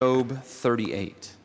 Job 0.00 0.30
38. 0.44 1.37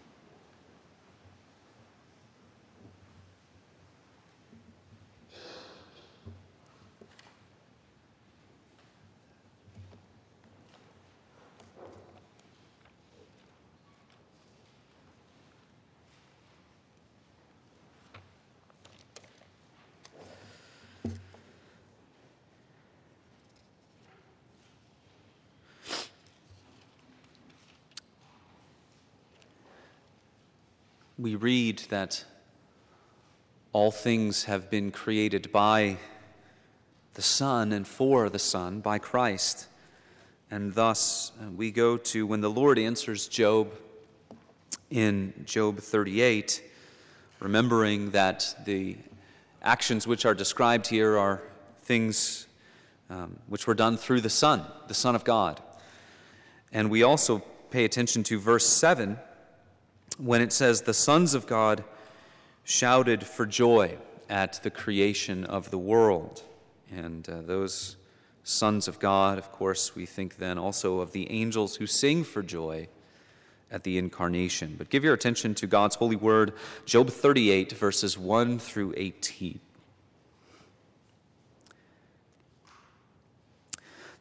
We 31.23 31.35
read 31.35 31.79
that 31.87 32.25
all 33.71 33.91
things 33.91 34.43
have 34.43 34.69
been 34.69 34.91
created 34.91 35.49
by 35.53 35.95
the 37.13 37.21
Son 37.21 37.71
and 37.71 37.87
for 37.87 38.27
the 38.29 38.37
Son, 38.37 38.81
by 38.81 38.97
Christ. 38.99 39.67
And 40.51 40.73
thus 40.73 41.31
uh, 41.41 41.49
we 41.51 41.71
go 41.71 41.95
to 41.95 42.27
when 42.27 42.41
the 42.41 42.49
Lord 42.49 42.77
answers 42.77 43.29
Job 43.29 43.71
in 44.89 45.33
Job 45.45 45.79
38, 45.79 46.61
remembering 47.39 48.11
that 48.11 48.53
the 48.65 48.97
actions 49.61 50.05
which 50.05 50.25
are 50.25 50.35
described 50.35 50.87
here 50.87 51.17
are 51.17 51.41
things 51.83 52.47
um, 53.09 53.39
which 53.47 53.65
were 53.65 53.75
done 53.75 53.95
through 53.95 54.19
the 54.19 54.29
Son, 54.29 54.65
the 54.89 54.93
Son 54.93 55.15
of 55.15 55.23
God. 55.23 55.61
And 56.73 56.91
we 56.91 57.01
also 57.01 57.41
pay 57.71 57.85
attention 57.85 58.23
to 58.23 58.37
verse 58.41 58.67
7 58.67 59.17
when 60.17 60.41
it 60.41 60.53
says, 60.53 60.81
The 60.81 60.93
sons 60.93 61.33
of 61.33 61.47
God 61.47 61.83
shouted 62.63 63.25
for 63.25 63.45
joy 63.45 63.97
at 64.29 64.61
the 64.63 64.71
creation 64.71 65.43
of 65.43 65.69
the 65.69 65.77
world. 65.77 66.43
And 66.91 67.27
uh, 67.27 67.41
those 67.41 67.97
sons 68.43 68.87
of 68.87 68.99
God, 68.99 69.37
of 69.37 69.51
course, 69.51 69.95
we 69.95 70.05
think 70.05 70.37
then 70.37 70.57
also 70.57 70.99
of 70.99 71.11
the 71.11 71.29
angels 71.31 71.77
who 71.77 71.87
sing 71.87 72.23
for 72.23 72.41
joy 72.41 72.87
at 73.71 73.83
the 73.83 73.97
incarnation. 73.97 74.75
But 74.77 74.89
give 74.89 75.03
your 75.03 75.13
attention 75.13 75.55
to 75.55 75.67
God's 75.67 75.95
holy 75.95 76.15
word, 76.15 76.53
Job 76.85 77.09
38, 77.09 77.71
verses 77.73 78.17
1 78.17 78.59
through 78.59 78.93
18. 78.95 79.59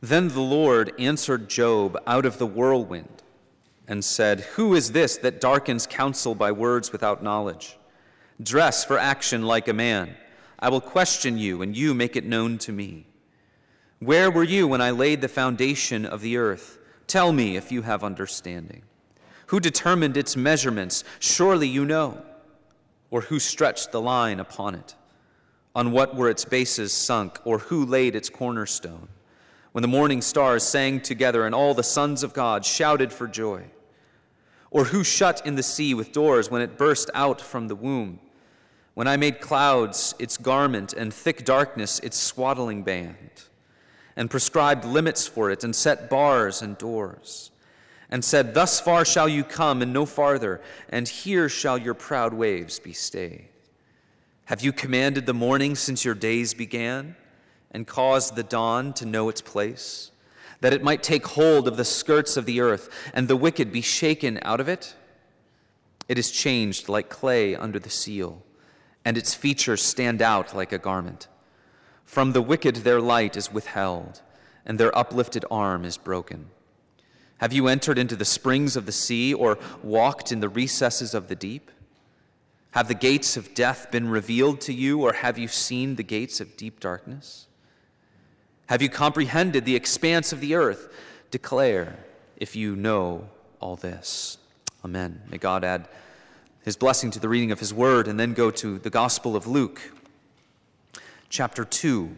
Then 0.00 0.28
the 0.28 0.40
Lord 0.40 0.92
answered 0.98 1.48
Job 1.48 1.96
out 2.06 2.26
of 2.26 2.38
the 2.38 2.46
whirlwind 2.46 3.21
and 3.88 4.04
said, 4.04 4.40
Who 4.40 4.74
is 4.74 4.92
this 4.92 5.16
that 5.18 5.40
darkens 5.40 5.86
counsel 5.86 6.34
by 6.34 6.52
words 6.52 6.92
without 6.92 7.22
knowledge? 7.22 7.76
Dress 8.42 8.84
for 8.84 8.98
action 8.98 9.42
like 9.42 9.68
a 9.68 9.72
man. 9.72 10.16
I 10.58 10.68
will 10.68 10.80
question 10.80 11.38
you, 11.38 11.62
and 11.62 11.76
you 11.76 11.92
make 11.92 12.16
it 12.16 12.24
known 12.24 12.58
to 12.58 12.72
me. 12.72 13.06
Where 13.98 14.30
were 14.30 14.44
you 14.44 14.66
when 14.66 14.80
I 14.80 14.90
laid 14.90 15.20
the 15.20 15.28
foundation 15.28 16.06
of 16.06 16.20
the 16.20 16.36
earth? 16.36 16.78
Tell 17.06 17.32
me 17.32 17.56
if 17.56 17.70
you 17.70 17.82
have 17.82 18.02
understanding. 18.02 18.82
Who 19.46 19.60
determined 19.60 20.16
its 20.16 20.36
measurements? 20.36 21.04
Surely 21.18 21.68
you 21.68 21.84
know. 21.84 22.22
Or 23.10 23.22
who 23.22 23.38
stretched 23.38 23.92
the 23.92 24.00
line 24.00 24.40
upon 24.40 24.74
it? 24.74 24.94
On 25.74 25.92
what 25.92 26.16
were 26.16 26.30
its 26.30 26.44
bases 26.44 26.92
sunk? 26.92 27.38
Or 27.44 27.58
who 27.58 27.84
laid 27.84 28.14
its 28.14 28.30
cornerstone? 28.30 29.08
When 29.72 29.82
the 29.82 29.88
morning 29.88 30.22
stars 30.22 30.62
sang 30.62 31.00
together 31.00 31.44
and 31.44 31.54
all 31.54 31.74
the 31.74 31.82
sons 31.82 32.22
of 32.22 32.34
God 32.34 32.64
shouted 32.64 33.12
for 33.12 33.26
joy? 33.26 33.64
Or 34.70 34.84
who 34.84 35.04
shut 35.04 35.44
in 35.46 35.54
the 35.54 35.62
sea 35.62 35.92
with 35.92 36.12
doors 36.12 36.50
when 36.50 36.62
it 36.62 36.78
burst 36.78 37.10
out 37.14 37.40
from 37.40 37.68
the 37.68 37.74
womb? 37.74 38.20
When 38.94 39.08
I 39.08 39.16
made 39.16 39.40
clouds 39.40 40.14
its 40.18 40.36
garment 40.36 40.92
and 40.92 41.12
thick 41.12 41.44
darkness 41.44 41.98
its 42.00 42.18
swaddling 42.18 42.82
band, 42.82 43.30
and 44.16 44.30
prescribed 44.30 44.84
limits 44.84 45.26
for 45.26 45.50
it, 45.50 45.64
and 45.64 45.74
set 45.74 46.10
bars 46.10 46.60
and 46.60 46.76
doors, 46.76 47.50
and 48.10 48.22
said, 48.22 48.52
Thus 48.52 48.78
far 48.78 49.06
shall 49.06 49.28
you 49.28 49.42
come, 49.42 49.80
and 49.80 49.92
no 49.92 50.04
farther, 50.04 50.60
and 50.90 51.08
here 51.08 51.48
shall 51.48 51.78
your 51.78 51.94
proud 51.94 52.34
waves 52.34 52.78
be 52.78 52.92
stayed. 52.92 53.48
Have 54.46 54.60
you 54.60 54.72
commanded 54.72 55.24
the 55.24 55.32
morning 55.32 55.74
since 55.74 56.04
your 56.04 56.14
days 56.14 56.52
began? 56.52 57.16
And 57.72 57.86
caused 57.86 58.36
the 58.36 58.42
dawn 58.42 58.92
to 58.92 59.06
know 59.06 59.28
its 59.28 59.40
place, 59.40 60.10
that 60.60 60.72
it 60.72 60.84
might 60.84 61.02
take 61.02 61.26
hold 61.26 61.66
of 61.66 61.76
the 61.76 61.84
skirts 61.84 62.36
of 62.36 62.46
the 62.46 62.60
earth, 62.60 62.88
and 63.12 63.26
the 63.26 63.36
wicked 63.36 63.72
be 63.72 63.80
shaken 63.80 64.38
out 64.42 64.60
of 64.60 64.68
it? 64.68 64.94
It 66.08 66.18
is 66.18 66.30
changed 66.30 66.88
like 66.88 67.08
clay 67.08 67.56
under 67.56 67.78
the 67.78 67.90
seal, 67.90 68.44
and 69.04 69.16
its 69.16 69.34
features 69.34 69.82
stand 69.82 70.22
out 70.22 70.54
like 70.54 70.72
a 70.72 70.78
garment. 70.78 71.26
From 72.04 72.32
the 72.32 72.42
wicked 72.42 72.76
their 72.76 73.00
light 73.00 73.36
is 73.36 73.52
withheld, 73.52 74.20
and 74.66 74.78
their 74.78 74.96
uplifted 74.96 75.44
arm 75.50 75.84
is 75.84 75.96
broken. 75.96 76.50
Have 77.38 77.52
you 77.52 77.66
entered 77.66 77.98
into 77.98 78.14
the 78.14 78.24
springs 78.24 78.76
of 78.76 78.86
the 78.86 78.92
sea, 78.92 79.34
or 79.34 79.58
walked 79.82 80.30
in 80.30 80.40
the 80.40 80.48
recesses 80.48 81.14
of 81.14 81.26
the 81.26 81.34
deep? 81.34 81.70
Have 82.72 82.86
the 82.88 82.94
gates 82.94 83.36
of 83.36 83.54
death 83.54 83.90
been 83.90 84.08
revealed 84.08 84.60
to 84.62 84.72
you, 84.72 85.00
or 85.02 85.12
have 85.14 85.38
you 85.38 85.48
seen 85.48 85.96
the 85.96 86.04
gates 86.04 86.40
of 86.40 86.56
deep 86.56 86.78
darkness? 86.78 87.48
Have 88.66 88.82
you 88.82 88.88
comprehended 88.88 89.64
the 89.64 89.76
expanse 89.76 90.32
of 90.32 90.40
the 90.40 90.54
earth? 90.54 90.92
Declare 91.30 91.96
if 92.36 92.56
you 92.56 92.76
know 92.76 93.28
all 93.60 93.76
this. 93.76 94.38
Amen. 94.84 95.22
May 95.30 95.38
God 95.38 95.64
add 95.64 95.88
his 96.64 96.76
blessing 96.76 97.10
to 97.12 97.18
the 97.18 97.28
reading 97.28 97.50
of 97.50 97.60
his 97.60 97.74
word 97.74 98.08
and 98.08 98.18
then 98.18 98.34
go 98.34 98.50
to 98.50 98.78
the 98.78 98.90
Gospel 98.90 99.36
of 99.36 99.46
Luke, 99.46 99.92
chapter 101.28 101.64
2. 101.64 102.14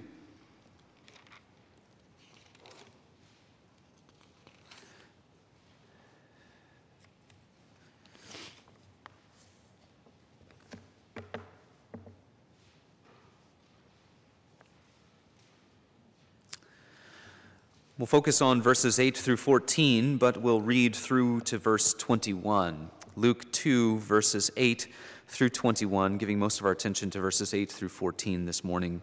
We'll 17.97 18.07
focus 18.07 18.43
on 18.43 18.61
verses 18.61 18.99
8 18.99 19.17
through 19.17 19.37
14, 19.37 20.17
but 20.17 20.39
we'll 20.39 20.61
read 20.61 20.97
through 20.97 21.43
to 21.43 21.59
verse 21.59 21.95
21. 21.95 22.91
Luke 23.15 23.53
2, 23.53 23.99
verses 23.99 24.51
8 24.57 24.89
through 25.29 25.51
21, 25.51 26.19
giving 26.19 26.41
most 26.41 26.59
of 26.59 26.67
our 26.67 26.73
attention 26.73 27.09
to 27.11 27.21
verses 27.21 27.55
8 27.55 27.71
through 27.71 27.91
14 27.91 28.47
this 28.47 28.65
morning. 28.65 29.01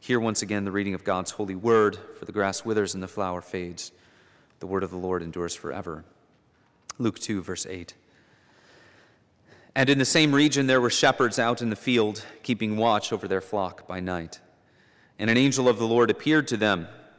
Here, 0.00 0.18
once 0.18 0.42
again 0.42 0.64
the 0.64 0.72
reading 0.72 0.94
of 0.94 1.04
God's 1.04 1.30
holy 1.30 1.54
word, 1.54 1.96
for 2.18 2.24
the 2.24 2.32
grass 2.32 2.64
withers 2.64 2.92
and 2.92 3.00
the 3.00 3.06
flower 3.06 3.40
fades. 3.40 3.92
The 4.58 4.66
word 4.66 4.82
of 4.82 4.90
the 4.90 4.96
Lord 4.96 5.22
endures 5.22 5.54
forever. 5.54 6.04
Luke 6.98 7.20
2, 7.20 7.40
verse 7.40 7.66
8. 7.66 7.94
And 9.76 9.88
in 9.88 9.98
the 9.98 10.04
same 10.04 10.34
region 10.34 10.66
there 10.66 10.80
were 10.80 10.90
shepherds 10.90 11.38
out 11.38 11.62
in 11.62 11.70
the 11.70 11.76
field, 11.76 12.24
keeping 12.42 12.78
watch 12.78 13.12
over 13.12 13.28
their 13.28 13.40
flock 13.40 13.86
by 13.86 14.00
night. 14.00 14.40
And 15.20 15.30
an 15.30 15.36
angel 15.36 15.68
of 15.68 15.78
the 15.78 15.86
Lord 15.86 16.10
appeared 16.10 16.48
to 16.48 16.56
them 16.56 16.88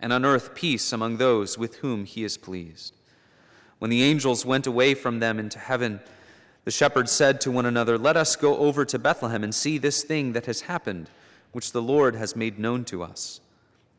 and 0.00 0.12
on 0.12 0.24
earth 0.24 0.54
peace 0.54 0.92
among 0.92 1.18
those 1.18 1.56
with 1.56 1.76
whom 1.76 2.04
he 2.04 2.24
is 2.24 2.36
pleased. 2.36 2.94
When 3.78 3.90
the 3.90 4.02
angels 4.02 4.44
went 4.44 4.66
away 4.66 4.94
from 4.94 5.20
them 5.20 5.38
into 5.38 5.58
heaven, 5.58 6.00
the 6.64 6.70
shepherds 6.70 7.12
said 7.12 7.40
to 7.42 7.50
one 7.50 7.66
another, 7.66 7.96
Let 7.96 8.16
us 8.16 8.36
go 8.36 8.58
over 8.58 8.84
to 8.84 8.98
Bethlehem 8.98 9.42
and 9.42 9.54
see 9.54 9.78
this 9.78 10.02
thing 10.02 10.32
that 10.32 10.46
has 10.46 10.62
happened, 10.62 11.08
which 11.52 11.72
the 11.72 11.82
Lord 11.82 12.14
has 12.14 12.36
made 12.36 12.58
known 12.58 12.84
to 12.86 13.02
us. 13.02 13.40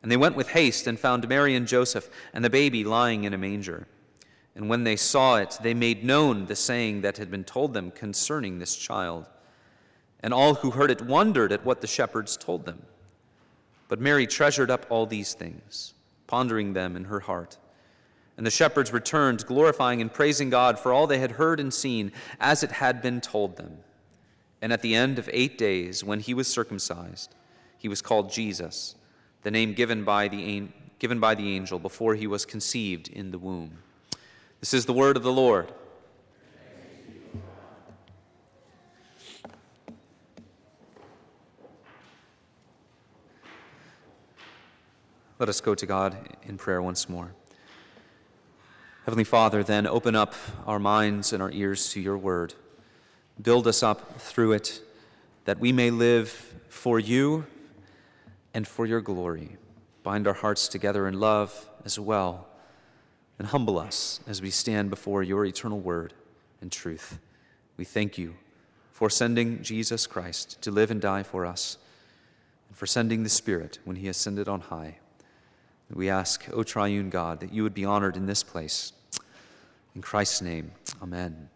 And 0.03 0.12
they 0.12 0.18
went 0.18 0.36
with 0.36 0.50
haste 0.50 0.88
and 0.88 1.00
found 1.00 1.27
Mary 1.27 1.56
and 1.56 1.68
Joseph 1.68 2.09
and 2.33 2.44
the 2.44 2.50
baby 2.50 2.83
lying 2.83 3.24
in 3.24 3.33
a 3.33 3.38
manger. 3.38 3.88
And 4.56 4.68
when 4.69 4.83
they 4.83 4.95
saw 4.95 5.38
it, 5.38 5.57
they 5.62 5.74
made 5.74 6.03
known 6.03 6.45
the 6.45 6.56
saying 6.56 7.01
that 7.01 7.18
had 7.18 7.31
been 7.31 7.44
told 7.44 7.74
them 7.74 7.92
concerning 7.92 8.59
this 8.59 8.75
child. 8.75 9.27
And 10.19 10.33
all 10.33 10.56
who 10.56 10.71
heard 10.71 10.92
it 10.92 11.01
wondered 11.01 11.51
at 11.51 11.65
what 11.65 11.81
the 11.81 11.88
shepherds 11.88 12.38
told 12.38 12.65
them. 12.65 12.83
But 13.91 13.99
Mary 13.99 14.25
treasured 14.25 14.71
up 14.71 14.85
all 14.88 15.05
these 15.05 15.33
things, 15.33 15.93
pondering 16.25 16.71
them 16.71 16.95
in 16.95 17.03
her 17.03 17.19
heart. 17.19 17.57
And 18.38 18.45
the 18.45 18.49
shepherds 18.49 18.93
returned, 18.93 19.45
glorifying 19.45 19.99
and 19.99 20.13
praising 20.13 20.49
God 20.49 20.79
for 20.79 20.93
all 20.93 21.07
they 21.07 21.19
had 21.19 21.31
heard 21.31 21.59
and 21.59 21.73
seen, 21.73 22.13
as 22.39 22.63
it 22.63 22.71
had 22.71 23.01
been 23.01 23.19
told 23.19 23.57
them. 23.57 23.79
And 24.61 24.71
at 24.71 24.81
the 24.81 24.95
end 24.95 25.19
of 25.19 25.29
eight 25.33 25.57
days, 25.57 26.05
when 26.05 26.21
he 26.21 26.33
was 26.33 26.47
circumcised, 26.47 27.35
he 27.77 27.89
was 27.89 28.01
called 28.01 28.31
Jesus, 28.31 28.95
the 29.41 29.51
name 29.51 29.73
given 29.73 30.05
by 30.05 30.29
the, 30.29 30.69
given 30.97 31.19
by 31.19 31.35
the 31.35 31.53
angel 31.53 31.77
before 31.77 32.15
he 32.15 32.27
was 32.27 32.45
conceived 32.45 33.09
in 33.09 33.31
the 33.31 33.39
womb. 33.39 33.79
This 34.61 34.73
is 34.73 34.85
the 34.85 34.93
word 34.93 35.17
of 35.17 35.23
the 35.23 35.33
Lord. 35.33 35.69
Let 45.41 45.49
us 45.49 45.59
go 45.59 45.73
to 45.73 45.88
God 45.88 46.15
in 46.43 46.59
prayer 46.59 46.83
once 46.83 47.09
more. 47.09 47.31
Heavenly 49.05 49.23
Father, 49.23 49.63
then 49.63 49.88
open 49.88 50.15
up 50.15 50.35
our 50.67 50.77
minds 50.77 51.33
and 51.33 51.41
our 51.41 51.49
ears 51.49 51.89
to 51.93 51.99
your 51.99 52.15
word. 52.15 52.53
Build 53.41 53.65
us 53.65 53.81
up 53.81 54.21
through 54.21 54.51
it 54.51 54.83
that 55.45 55.57
we 55.57 55.71
may 55.71 55.89
live 55.89 56.29
for 56.69 56.99
you 56.99 57.47
and 58.53 58.67
for 58.67 58.85
your 58.85 59.01
glory. 59.01 59.57
Bind 60.03 60.27
our 60.27 60.35
hearts 60.35 60.67
together 60.67 61.07
in 61.07 61.19
love 61.19 61.67
as 61.85 61.97
well, 61.97 62.47
and 63.39 63.47
humble 63.47 63.79
us 63.79 64.19
as 64.27 64.43
we 64.43 64.51
stand 64.51 64.91
before 64.91 65.23
your 65.23 65.43
eternal 65.43 65.79
word 65.79 66.13
and 66.61 66.71
truth. 66.71 67.17
We 67.77 67.85
thank 67.85 68.15
you 68.15 68.35
for 68.91 69.09
sending 69.09 69.63
Jesus 69.63 70.05
Christ 70.05 70.61
to 70.61 70.69
live 70.69 70.91
and 70.91 71.01
die 71.01 71.23
for 71.23 71.47
us, 71.47 71.79
and 72.69 72.77
for 72.77 72.85
sending 72.85 73.23
the 73.23 73.29
Spirit 73.29 73.79
when 73.85 73.95
he 73.95 74.07
ascended 74.07 74.47
on 74.47 74.61
high. 74.61 74.97
We 75.93 76.09
ask, 76.09 76.45
O 76.53 76.63
triune 76.63 77.09
God, 77.09 77.41
that 77.41 77.51
you 77.51 77.63
would 77.63 77.73
be 77.73 77.83
honored 77.83 78.15
in 78.15 78.25
this 78.25 78.43
place. 78.43 78.93
In 79.93 80.01
Christ's 80.01 80.41
name, 80.41 80.71
amen. 81.01 81.49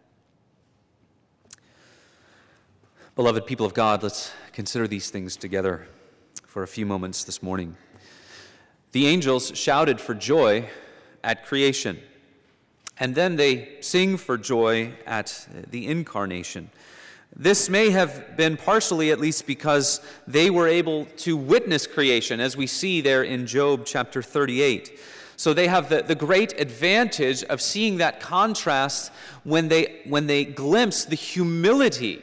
Beloved 3.14 3.46
people 3.46 3.64
of 3.64 3.72
God, 3.72 4.02
let's 4.02 4.32
consider 4.52 4.86
these 4.86 5.08
things 5.08 5.36
together 5.36 5.86
for 6.46 6.62
a 6.62 6.68
few 6.68 6.84
moments 6.84 7.24
this 7.24 7.42
morning. 7.42 7.76
The 8.92 9.06
angels 9.06 9.52
shouted 9.54 10.00
for 10.00 10.14
joy 10.14 10.68
at 11.24 11.46
creation, 11.46 11.98
and 12.98 13.14
then 13.14 13.36
they 13.36 13.78
sing 13.80 14.18
for 14.18 14.36
joy 14.36 14.92
at 15.06 15.48
the 15.70 15.86
incarnation. 15.86 16.70
This 17.34 17.68
may 17.68 17.90
have 17.90 18.36
been 18.36 18.56
partially, 18.56 19.10
at 19.10 19.20
least, 19.20 19.46
because 19.46 20.00
they 20.26 20.50
were 20.50 20.68
able 20.68 21.06
to 21.18 21.36
witness 21.36 21.86
creation, 21.86 22.40
as 22.40 22.56
we 22.56 22.66
see 22.66 23.00
there 23.00 23.22
in 23.22 23.46
Job 23.46 23.84
chapter 23.84 24.22
38. 24.22 24.98
So 25.36 25.52
they 25.52 25.68
have 25.68 25.88
the, 25.88 26.02
the 26.02 26.14
great 26.14 26.58
advantage 26.58 27.42
of 27.44 27.60
seeing 27.60 27.98
that 27.98 28.20
contrast 28.20 29.12
when 29.44 29.68
they, 29.68 30.00
when 30.06 30.26
they 30.26 30.44
glimpse 30.44 31.04
the 31.04 31.16
humility 31.16 32.22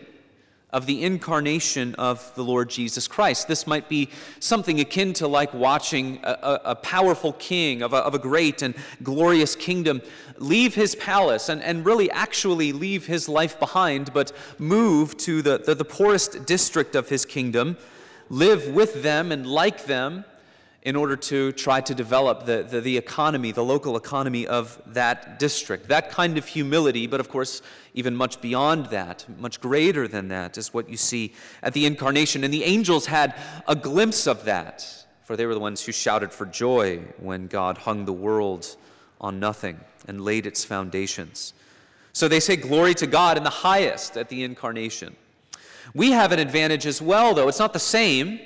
of 0.73 0.87
the 0.87 1.03
incarnation 1.03 1.95
of 1.95 2.33
the 2.35 2.43
Lord 2.43 2.69
Jesus 2.69 3.07
Christ. 3.07 3.47
This 3.47 3.65
might 3.65 3.87
be 3.87 4.09
something 4.39 4.79
akin 4.79 5.13
to 5.13 5.27
like 5.27 5.53
watching 5.53 6.19
a, 6.23 6.31
a, 6.31 6.61
a 6.71 6.75
powerful 6.75 7.33
king 7.33 7.81
of 7.81 7.93
a, 7.93 7.97
of 7.97 8.15
a, 8.15 8.19
great 8.19 8.61
and 8.61 8.73
glorious 9.03 9.55
kingdom 9.55 10.01
leave 10.37 10.75
his 10.75 10.95
palace 10.95 11.47
and, 11.47 11.61
and 11.61 11.85
really 11.85 12.09
actually 12.11 12.73
leave 12.73 13.05
his 13.05 13.29
life 13.29 13.59
behind, 13.59 14.11
but 14.13 14.31
move 14.57 15.15
to 15.17 15.41
the, 15.41 15.59
the, 15.59 15.75
the 15.75 15.85
poorest 15.85 16.45
district 16.45 16.95
of 16.95 17.09
his 17.09 17.25
kingdom, 17.25 17.77
live 18.29 18.67
with 18.69 19.03
them 19.03 19.31
and 19.31 19.45
like 19.45 19.85
them 19.85 20.25
in 20.83 20.97
order 20.97 21.15
to 21.15 21.53
try 21.53 21.79
to 21.79 21.95
develop 21.95 22.45
the, 22.45 22.63
the, 22.69 22.81
the, 22.81 22.97
economy, 22.97 23.53
the 23.53 23.63
local 23.63 23.95
economy 23.95 24.45
of 24.45 24.81
that 24.85 25.39
district. 25.39 25.87
That 25.87 26.11
kind 26.11 26.37
of 26.37 26.45
humility, 26.45 27.07
but 27.07 27.21
of 27.21 27.29
course, 27.29 27.61
even 27.93 28.15
much 28.15 28.41
beyond 28.41 28.87
that, 28.87 29.25
much 29.39 29.61
greater 29.61 30.09
than 30.09 30.27
that, 30.27 30.57
is 30.57 30.73
what 30.73 30.89
you 30.89 30.97
see 30.97 31.33
at 31.61 31.71
the 31.71 31.85
incarnation. 31.85 32.43
And 32.43 32.53
the 32.53 32.65
angels 32.65 33.05
had 33.05 33.33
a 33.65 33.77
glimpse 33.77 34.27
of 34.27 34.43
that, 34.43 34.85
for 35.23 35.37
they 35.37 35.45
were 35.45 35.53
the 35.53 35.59
ones 35.61 35.85
who 35.85 35.93
shouted 35.93 36.33
for 36.33 36.45
joy 36.45 36.99
when 37.17 37.47
God 37.47 37.77
hung 37.77 38.03
the 38.03 38.13
world 38.13 38.75
on 39.21 39.39
nothing 39.39 39.79
and 40.05 40.19
laid 40.19 40.45
its 40.45 40.65
foundations. 40.65 41.53
So 42.11 42.27
they 42.27 42.41
say, 42.41 42.57
Glory 42.57 42.93
to 42.95 43.07
God 43.07 43.37
in 43.37 43.43
the 43.43 43.49
highest 43.49 44.17
at 44.17 44.27
the 44.27 44.43
incarnation. 44.43 45.15
We 45.93 46.11
have 46.11 46.33
an 46.33 46.39
advantage 46.39 46.85
as 46.85 47.01
well, 47.01 47.33
though. 47.33 47.47
It's 47.47 47.59
not 47.59 47.71
the 47.71 47.79
same. 47.79 48.41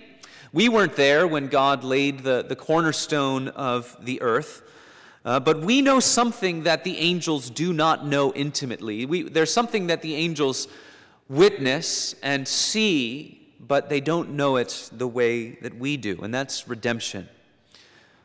We 0.54 0.70
weren't 0.70 0.96
there 0.96 1.28
when 1.28 1.48
God 1.48 1.84
laid 1.84 2.20
the, 2.20 2.46
the 2.48 2.56
cornerstone 2.56 3.50
of 3.50 3.98
the 4.00 4.22
earth, 4.22 4.64
uh, 5.26 5.42
but 5.42 5.60
we 5.60 5.82
know 5.82 6.00
something 6.00 6.64
that 6.64 6.86
the 6.86 6.98
angels 7.00 7.50
do 7.50 7.74
not 7.74 8.06
know 8.06 8.32
intimately. 8.34 9.06
We, 9.06 9.24
there's 9.24 9.52
something 9.52 9.88
that 9.88 10.02
the 10.02 10.16
angels 10.16 10.70
witness 11.28 12.16
and 12.24 12.48
see, 12.48 13.50
but 13.60 13.90
they 13.90 14.00
don't 14.00 14.32
know 14.32 14.56
it 14.56 14.90
the 14.94 15.08
way 15.08 15.52
that 15.62 15.78
we 15.78 15.98
do, 15.98 16.18
and 16.22 16.34
that's 16.34 16.66
redemption. 16.66 17.28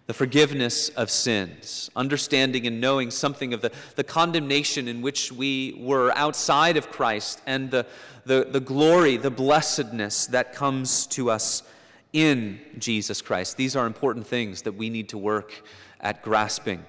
The 0.07 0.15
forgiveness 0.15 0.91
of 0.91 1.11
sins, 1.11 1.91
understanding 1.97 2.69
and 2.69 2.81
knowing 2.81 3.11
something 3.11 3.53
of 3.53 3.63
the, 3.63 3.73
the 3.97 4.05
condemnation 4.05 4.87
in 4.87 5.03
which 5.03 5.33
we 5.33 5.77
were 5.81 6.17
outside 6.17 6.77
of 6.77 6.91
Christ, 6.91 7.41
and 7.47 7.73
the, 7.73 7.85
the, 8.27 8.47
the 8.49 8.61
glory, 8.61 9.17
the 9.17 9.31
blessedness 9.31 10.27
that 10.27 10.55
comes 10.55 11.07
to 11.09 11.29
us 11.29 11.65
in 12.13 12.61
Jesus 12.79 13.23
Christ. 13.23 13.57
These 13.57 13.77
are 13.77 13.87
important 13.87 14.27
things 14.27 14.63
that 14.63 14.73
we 14.73 14.91
need 14.91 15.09
to 15.11 15.19
work 15.19 15.63
at 16.01 16.23
grasping 16.23 16.85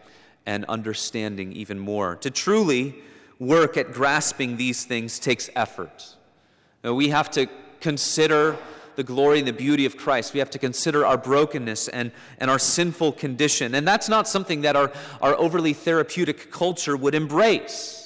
and 0.45 0.65
understanding 0.65 1.53
even 1.53 1.79
more. 1.79 2.15
To 2.17 2.29
truly 2.29 2.95
work 3.39 3.77
at 3.77 3.93
grasping 3.93 4.57
these 4.57 4.85
things 4.85 5.19
takes 5.19 5.49
effort. 5.55 6.15
Now, 6.83 6.93
we 6.93 7.09
have 7.09 7.31
to 7.31 7.47
consider 7.79 8.57
the 8.95 9.03
glory 9.03 9.39
and 9.39 9.47
the 9.47 9.53
beauty 9.53 9.85
of 9.85 9.97
Christ. 9.97 10.33
We 10.33 10.39
have 10.39 10.51
to 10.51 10.59
consider 10.59 11.05
our 11.05 11.17
brokenness 11.17 11.87
and, 11.87 12.11
and 12.39 12.51
our 12.51 12.59
sinful 12.59 13.13
condition. 13.13 13.73
And 13.73 13.87
that's 13.87 14.09
not 14.09 14.27
something 14.27 14.61
that 14.61 14.75
our, 14.75 14.91
our 15.21 15.35
overly 15.35 15.73
therapeutic 15.73 16.51
culture 16.51 16.95
would 16.95 17.15
embrace 17.15 18.02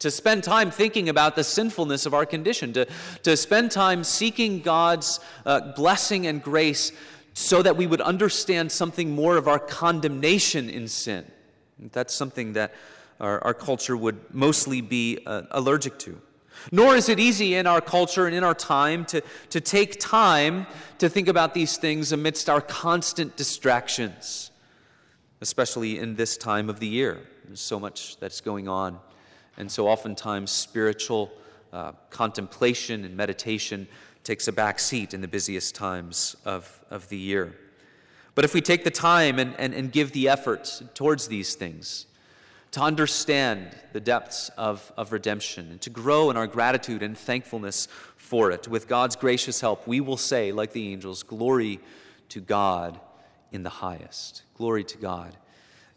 to 0.00 0.10
spend 0.10 0.42
time 0.42 0.70
thinking 0.70 1.08
about 1.08 1.36
the 1.36 1.44
sinfulness 1.44 2.06
of 2.06 2.12
our 2.12 2.26
condition, 2.26 2.72
to, 2.72 2.86
to 3.22 3.36
spend 3.36 3.70
time 3.70 4.02
seeking 4.02 4.60
God's 4.60 5.20
uh, 5.46 5.72
blessing 5.72 6.26
and 6.26 6.42
grace 6.42 6.92
so 7.34 7.62
that 7.62 7.76
we 7.76 7.86
would 7.86 8.00
understand 8.00 8.72
something 8.72 9.10
more 9.14 9.36
of 9.36 9.46
our 9.46 9.58
condemnation 9.58 10.68
in 10.68 10.88
sin. 10.88 11.24
That's 11.92 12.14
something 12.14 12.54
that 12.54 12.74
our, 13.20 13.42
our 13.44 13.54
culture 13.54 13.96
would 13.96 14.34
mostly 14.34 14.80
be 14.80 15.18
uh, 15.26 15.42
allergic 15.50 15.98
to. 16.00 16.20
Nor 16.72 16.96
is 16.96 17.08
it 17.08 17.18
easy 17.18 17.54
in 17.54 17.66
our 17.66 17.80
culture 17.80 18.26
and 18.26 18.34
in 18.34 18.44
our 18.44 18.54
time 18.54 19.04
to, 19.06 19.22
to 19.50 19.60
take 19.60 19.98
time 19.98 20.66
to 20.98 21.08
think 21.08 21.28
about 21.28 21.54
these 21.54 21.78
things 21.78 22.12
amidst 22.12 22.50
our 22.50 22.60
constant 22.60 23.36
distractions, 23.36 24.50
especially 25.40 25.98
in 25.98 26.16
this 26.16 26.36
time 26.36 26.68
of 26.68 26.80
the 26.80 26.86
year. 26.86 27.20
There's 27.46 27.60
so 27.60 27.80
much 27.80 28.18
that's 28.18 28.40
going 28.40 28.68
on. 28.68 28.98
And 29.60 29.70
so 29.70 29.88
oftentimes 29.88 30.50
spiritual 30.50 31.30
uh, 31.70 31.92
contemplation 32.08 33.04
and 33.04 33.14
meditation 33.14 33.86
takes 34.24 34.48
a 34.48 34.52
back 34.52 34.78
seat 34.78 35.12
in 35.12 35.20
the 35.20 35.28
busiest 35.28 35.74
times 35.74 36.34
of, 36.46 36.80
of 36.90 37.06
the 37.10 37.18
year. 37.18 37.54
But 38.34 38.46
if 38.46 38.54
we 38.54 38.62
take 38.62 38.84
the 38.84 38.90
time 38.90 39.38
and, 39.38 39.54
and, 39.58 39.74
and 39.74 39.92
give 39.92 40.12
the 40.12 40.30
effort 40.30 40.80
towards 40.94 41.28
these 41.28 41.54
things, 41.54 42.06
to 42.70 42.80
understand 42.80 43.76
the 43.92 44.00
depths 44.00 44.48
of, 44.56 44.92
of 44.96 45.12
redemption 45.12 45.68
and 45.72 45.80
to 45.82 45.90
grow 45.90 46.30
in 46.30 46.38
our 46.38 46.46
gratitude 46.46 47.02
and 47.02 47.18
thankfulness 47.18 47.86
for 48.16 48.50
it, 48.50 48.66
with 48.66 48.88
God's 48.88 49.14
gracious 49.14 49.60
help, 49.60 49.86
we 49.86 50.00
will 50.00 50.16
say, 50.16 50.52
like 50.52 50.72
the 50.72 50.90
angels, 50.90 51.22
Glory 51.22 51.80
to 52.30 52.40
God 52.40 52.98
in 53.52 53.62
the 53.62 53.68
highest. 53.68 54.44
Glory 54.54 54.84
to 54.84 54.96
God 54.96 55.36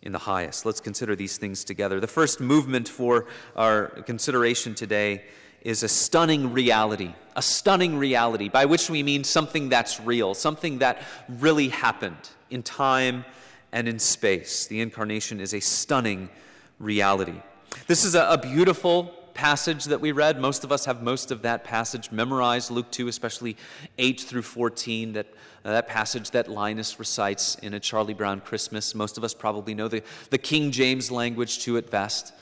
in 0.04 0.12
the 0.12 0.20
highest. 0.20 0.66
Let's 0.66 0.82
consider 0.82 1.16
these 1.16 1.38
things 1.38 1.64
together. 1.64 2.00
The 2.00 2.08
first 2.08 2.40
movement 2.40 2.88
for 2.88 3.26
our 3.56 3.88
consideration 4.04 4.76
today 4.76 5.24
is 5.62 5.82
a 5.82 5.88
stunning 5.88 6.54
reality. 6.54 7.16
A 7.36 7.42
stunning 7.42 7.98
reality, 7.98 8.50
by 8.50 8.66
which 8.66 8.90
we 8.90 9.02
mean 9.02 9.24
something 9.24 9.70
that's 9.70 10.00
real, 10.00 10.34
something 10.34 10.80
that 10.80 11.02
really 11.28 11.70
happened 11.70 12.30
in 12.52 12.62
time 12.62 13.26
and 13.72 13.88
in 13.88 13.98
space. 13.98 14.68
The 14.68 14.82
incarnation 14.82 15.40
is 15.40 15.54
a 15.54 15.62
stunning 15.62 16.30
reality. 16.80 17.42
This 17.88 18.04
is 18.04 18.14
a, 18.14 18.28
a 18.30 18.38
beautiful 18.38 19.16
passage 19.34 19.86
that 19.86 20.02
we 20.02 20.12
read. 20.12 20.40
Most 20.40 20.64
of 20.64 20.72
us 20.72 20.86
have 20.86 21.02
most 21.02 21.32
of 21.32 21.42
that 21.42 21.64
passage 21.64 22.12
memorized, 22.12 22.72
Luke 22.72 22.92
2, 22.92 23.08
especially 23.08 23.58
8 23.98 24.20
through 24.22 24.42
14, 24.44 25.14
that, 25.14 25.28
uh, 25.66 25.72
that 25.72 25.88
passage 25.88 26.32
that 26.32 26.48
Linus 26.50 27.00
recites 27.00 27.56
in 27.56 27.74
A 27.74 27.80
Charlie 27.80 28.14
Brown 28.14 28.42
Christmas. 28.42 28.96
Most 28.96 29.18
of 29.18 29.24
us 29.24 29.34
probably 29.34 29.74
know 29.74 29.88
the, 29.88 30.04
the 30.30 30.38
King 30.38 30.72
James 30.72 31.12
language 31.12 31.60
to 31.60 31.78
it 31.78 31.90
best. 31.90 32.34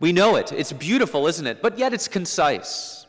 We 0.00 0.12
know 0.12 0.36
it. 0.36 0.52
It's 0.52 0.72
beautiful, 0.72 1.26
isn't 1.26 1.46
it? 1.46 1.62
But 1.62 1.78
yet 1.78 1.92
it's 1.92 2.08
concise. 2.08 3.03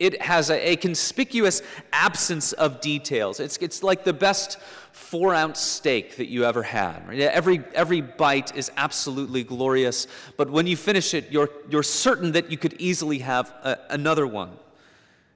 It 0.00 0.22
has 0.22 0.48
a, 0.48 0.70
a, 0.70 0.76
conspicuous 0.76 1.62
absence 1.92 2.52
of 2.54 2.80
details. 2.80 3.38
It's, 3.38 3.58
it's 3.58 3.82
like 3.82 4.02
the 4.02 4.14
best 4.14 4.58
four 4.92 5.34
ounce 5.34 5.60
steak 5.60 6.16
that 6.16 6.28
you 6.28 6.44
ever 6.44 6.62
had. 6.62 7.06
Right? 7.06 7.20
Every, 7.20 7.62
every 7.74 8.00
bite 8.00 8.56
is 8.56 8.72
absolutely 8.78 9.44
glorious, 9.44 10.06
but 10.38 10.48
when 10.48 10.66
you 10.66 10.76
finish 10.76 11.12
it, 11.12 11.30
you're, 11.30 11.50
you're 11.68 11.82
certain 11.82 12.32
that 12.32 12.50
you 12.50 12.56
could 12.56 12.80
easily 12.80 13.18
have 13.18 13.50
a, 13.62 13.78
another 13.90 14.26
one. 14.26 14.50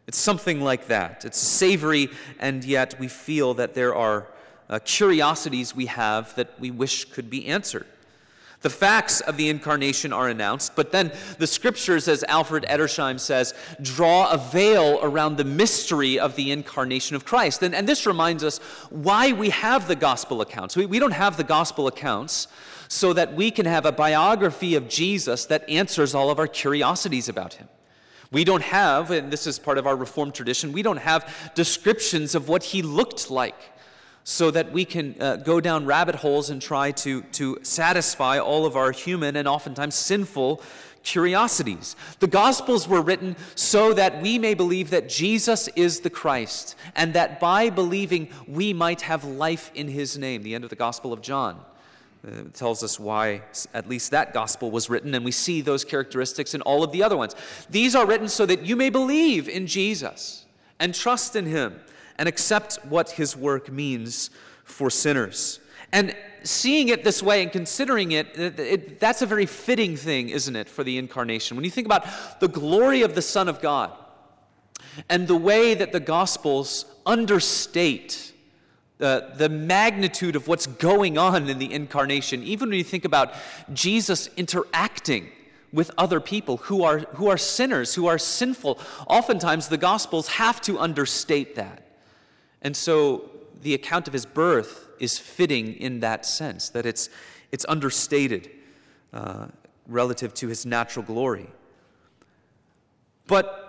It's 0.07 0.19
something 0.19 0.63
like 0.63 0.89
that. 0.89 1.27
It's 1.27 1.39
savory, 1.39 2.09
and 2.39 2.65
yet 2.65 2.99
we 2.99 3.09
feel 3.09 3.55
that 3.55 3.75
there 3.75 3.95
are 3.95 4.29
uh, 4.71 4.79
curiosities 4.85 5.77
we 5.77 5.87
have 5.87 6.35
that 6.37 6.59
we 6.59 6.71
wish 6.71 7.05
could 7.07 7.29
be 7.29 7.47
answered. 7.47 7.87
The 8.65 8.71
facts 8.71 9.21
of 9.21 9.37
the 9.37 9.51
incarnation 9.51 10.11
are 10.11 10.27
announced, 10.27 10.75
but 10.75 10.91
then 10.91 11.13
the 11.37 11.47
scriptures, 11.47 12.09
as 12.09 12.25
Alfred 12.25 12.65
Edersheim 12.67 13.21
says, 13.21 13.53
draw 13.83 14.31
a 14.31 14.39
veil 14.39 15.01
around 15.03 15.37
the 15.37 15.45
mystery 15.45 16.19
of 16.19 16.35
the 16.35 16.51
incarnation 16.51 17.15
of 17.15 17.27
Christ. 17.27 17.63
And, 17.63 17.75
and 17.75 17.87
this 17.87 18.07
reminds 18.07 18.43
us 18.43 18.57
why 18.89 19.33
we 19.33 19.51
have 19.51 19.87
the 19.87 19.95
gospel 19.95 20.41
accounts. 20.41 20.77
We, 20.77 20.87
we 20.87 20.99
don't 20.99 21.11
have 21.11 21.37
the 21.37 21.45
gospel 21.45 21.89
accounts 21.89 22.49
so 22.89 23.13
that 23.13 23.35
we 23.35 23.51
can 23.51 23.67
have 23.67 23.85
a 23.85 23.93
biography 23.93 24.77
of 24.77 24.89
Jesus 24.89 25.45
that 25.45 25.69
answers 25.69 26.15
all 26.15 26.31
of 26.31 26.39
our 26.39 26.49
curiosities 26.49 27.29
about 27.29 27.53
him. 27.53 27.69
We 28.33 28.45
don't 28.45 28.63
have, 28.63 29.11
and 29.11 29.31
this 29.31 29.47
is 29.47 29.59
part 29.59 29.77
of 29.77 29.87
our 29.87 29.95
Reformed 29.95 30.33
tradition, 30.33 30.73
we 30.73 30.81
don't 30.81 30.97
have 30.97 31.53
descriptions 31.55 32.35
of 32.35 32.49
what 32.49 32.63
he 32.63 32.81
looked 32.81 33.31
like 33.31 33.74
so 34.25 34.51
that 34.51 34.73
we 34.73 34.85
can 34.87 35.15
uh, 35.21 35.37
go 35.37 35.61
down 35.61 35.85
rabbit 35.85 36.17
holes 36.17 36.49
and 36.51 36.61
try 36.61 36.91
to, 36.91 37.23
to 37.23 37.59
satisfy 37.63 38.39
all 38.39 38.65
of 38.65 38.75
our 38.75 38.91
human 38.91 39.37
and 39.37 39.47
oftentimes 39.47 39.95
sinful 39.95 40.63
curiosities. 41.03 41.95
The 42.21 42.27
Gospels 42.27 42.89
were 42.89 43.03
written 43.03 43.37
so 43.55 43.93
that 43.93 44.23
we 44.23 44.39
may 44.39 44.55
believe 44.55 44.91
that 44.91 45.11
Jesus 45.11 45.69
is 45.77 46.01
the 46.01 46.09
Christ, 46.09 46.75
and 46.97 47.13
that 47.13 47.39
by 47.39 47.69
believing 47.69 48.31
we 48.49 48.73
might 48.73 49.03
have 49.03 49.23
life 49.25 49.71
in 49.75 49.89
his 49.89 50.17
name. 50.17 50.43
The 50.43 50.55
end 50.55 50.65
of 50.65 50.71
the 50.71 50.77
Gospel 50.77 51.13
of 51.13 51.21
John. 51.21 51.61
Uh, 52.27 52.45
tells 52.55 52.83
us 52.83 52.99
why 52.99 53.43
at 53.75 53.87
least 53.87 54.11
that 54.13 54.33
gospel 54.33 54.71
was 54.71 54.89
written, 54.89 55.15
and 55.15 55.27
we 55.27 55.31
see 55.31 55.61
those 55.61 55.85
characteristics 55.85 56.55
in 56.55 56.63
all 56.63 56.83
of 56.83 56.91
the 56.91 57.03
other 57.03 57.19
ones. 57.19 57.35
These 57.69 57.95
are 57.95 58.07
written 58.07 58.29
so 58.29 58.47
that 58.47 58.65
you 58.65 58.77
may 58.77 58.89
believe 58.89 59.47
in 59.47 59.67
Jesus 59.67 60.47
and 60.81 60.95
trust 60.95 61.37
in 61.37 61.45
him 61.45 61.79
and 62.19 62.29
accept 62.29 62.77
what 62.85 63.11
his 63.11 63.37
work 63.37 63.71
means 63.71 64.31
for 64.65 64.91
sinners. 64.91 65.61
And 65.93 66.15
seeing 66.43 66.89
it 66.89 67.05
this 67.05 67.23
way 67.23 67.43
and 67.43 67.53
considering 67.53 68.13
it, 68.13 68.39
it, 68.39 68.59
it, 68.59 69.01
that's 69.01 69.23
a 69.23 69.27
very 69.27 69.47
fitting 69.47 69.97
thing, 69.97 70.29
isn't 70.29 70.57
it, 70.57 70.69
for 70.69 70.85
the 70.85 70.99
incarnation? 70.99 71.57
When 71.57 71.65
you 71.65 71.71
think 71.71 71.87
about 71.87 72.41
the 72.41 72.49
glory 72.49 73.03
of 73.03 73.15
the 73.15 73.23
Son 73.23 73.49
of 73.49 73.61
God 73.61 73.93
and 75.09 75.27
the 75.27 75.37
way 75.37 75.75
that 75.75 75.93
the 75.93 76.01
Gospels 76.01 76.85
understate 77.07 78.33
the, 78.99 79.33
the 79.37 79.49
magnitude 79.49 80.37
of 80.37 80.47
what's 80.47 80.67
going 80.67 81.19
on 81.19 81.49
in 81.49 81.59
the 81.59 81.73
incarnation, 81.73 82.43
even 82.43 82.69
when 82.69 82.79
you 82.79 82.85
think 82.85 83.05
about 83.05 83.35
Jesus 83.73 84.29
interacting 84.37 85.31
with 85.73 85.91
other 85.99 86.21
people 86.21 86.59
who 86.59 86.85
are, 86.85 87.01
who 87.15 87.29
are 87.29 87.39
sinners, 87.39 87.95
who 87.95 88.07
are 88.07 88.19
sinful, 88.19 88.79
oftentimes 89.09 89.69
the 89.69 89.77
Gospels 89.77 90.29
have 90.29 90.61
to 90.63 90.79
understate 90.79 91.57
that. 91.57 91.84
And 92.65 92.77
so 92.77 93.31
the 93.63 93.75
account 93.75 94.09
of 94.09 94.13
his 94.13 94.27
birth 94.27 94.89
is 94.99 95.19
fitting 95.19 95.75
in 95.75 96.01
that 96.01 96.27
sense, 96.27 96.71
that 96.71 96.87
it's, 96.87 97.11
it's 97.53 97.65
understated 97.69 98.51
uh, 99.13 99.47
relative 99.87 100.35
to 100.35 100.49
his 100.49 100.67
natural 100.67 101.05
glory. 101.05 101.49
But 103.27 103.61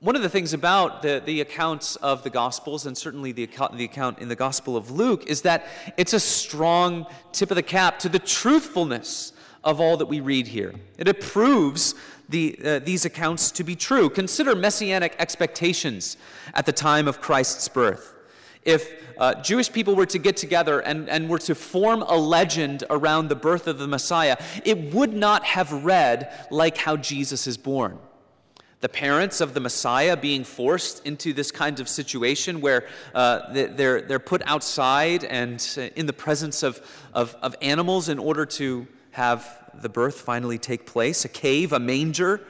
one 0.00 0.14
of 0.14 0.22
the 0.22 0.28
things 0.28 0.52
about 0.52 1.02
the, 1.02 1.22
the 1.24 1.40
accounts 1.40 1.96
of 1.96 2.22
the 2.22 2.30
Gospels, 2.30 2.84
and 2.86 2.96
certainly 2.96 3.32
the 3.32 3.44
account, 3.44 3.76
the 3.76 3.84
account 3.84 4.18
in 4.18 4.28
the 4.28 4.36
Gospel 4.36 4.76
of 4.76 4.90
Luke, 4.90 5.26
is 5.26 5.42
that 5.42 5.66
it's 5.96 6.12
a 6.12 6.20
strong 6.20 7.06
tip 7.32 7.50
of 7.50 7.56
the 7.56 7.62
cap 7.62 7.98
to 8.00 8.08
the 8.08 8.18
truthfulness 8.18 9.32
of 9.64 9.80
all 9.80 9.96
that 9.96 10.06
we 10.06 10.20
read 10.20 10.46
here. 10.46 10.74
It 10.98 11.08
approves 11.08 11.94
the, 12.28 12.58
uh, 12.64 12.78
these 12.80 13.04
accounts 13.04 13.50
to 13.52 13.64
be 13.64 13.76
true. 13.76 14.10
Consider 14.10 14.54
messianic 14.54 15.14
expectations 15.18 16.16
at 16.54 16.66
the 16.66 16.72
time 16.72 17.08
of 17.08 17.20
Christ's 17.20 17.68
birth. 17.68 18.14
If 18.62 18.90
uh, 19.18 19.34
Jewish 19.42 19.72
people 19.72 19.94
were 19.94 20.06
to 20.06 20.18
get 20.18 20.36
together 20.36 20.80
and, 20.80 21.08
and 21.08 21.28
were 21.28 21.38
to 21.38 21.54
form 21.54 22.02
a 22.02 22.16
legend 22.16 22.84
around 22.90 23.28
the 23.28 23.36
birth 23.36 23.68
of 23.68 23.78
the 23.78 23.86
Messiah, 23.86 24.36
it 24.64 24.92
would 24.92 25.14
not 25.14 25.44
have 25.44 25.84
read 25.84 26.32
like 26.50 26.76
how 26.76 26.96
Jesus 26.96 27.46
is 27.46 27.56
born. 27.56 27.98
The 28.80 28.88
parents 28.88 29.40
of 29.40 29.54
the 29.54 29.60
Messiah 29.60 30.16
being 30.16 30.44
forced 30.44 31.06
into 31.06 31.32
this 31.32 31.50
kind 31.50 31.80
of 31.80 31.88
situation 31.88 32.60
where 32.60 32.86
uh, 33.14 33.52
they're, 33.52 34.02
they're 34.02 34.18
put 34.18 34.42
outside 34.44 35.24
and 35.24 35.66
uh, 35.78 35.82
in 35.96 36.06
the 36.06 36.12
presence 36.12 36.62
of, 36.62 36.84
of, 37.14 37.34
of 37.40 37.56
animals 37.62 38.08
in 38.08 38.18
order 38.18 38.44
to 38.46 38.86
have 39.12 39.65
the 39.82 39.88
birth 39.88 40.20
finally 40.20 40.58
take 40.58 40.86
place, 40.86 41.24
a 41.24 41.28
cave, 41.28 41.72
a 41.72 41.78
manger, 41.80 42.40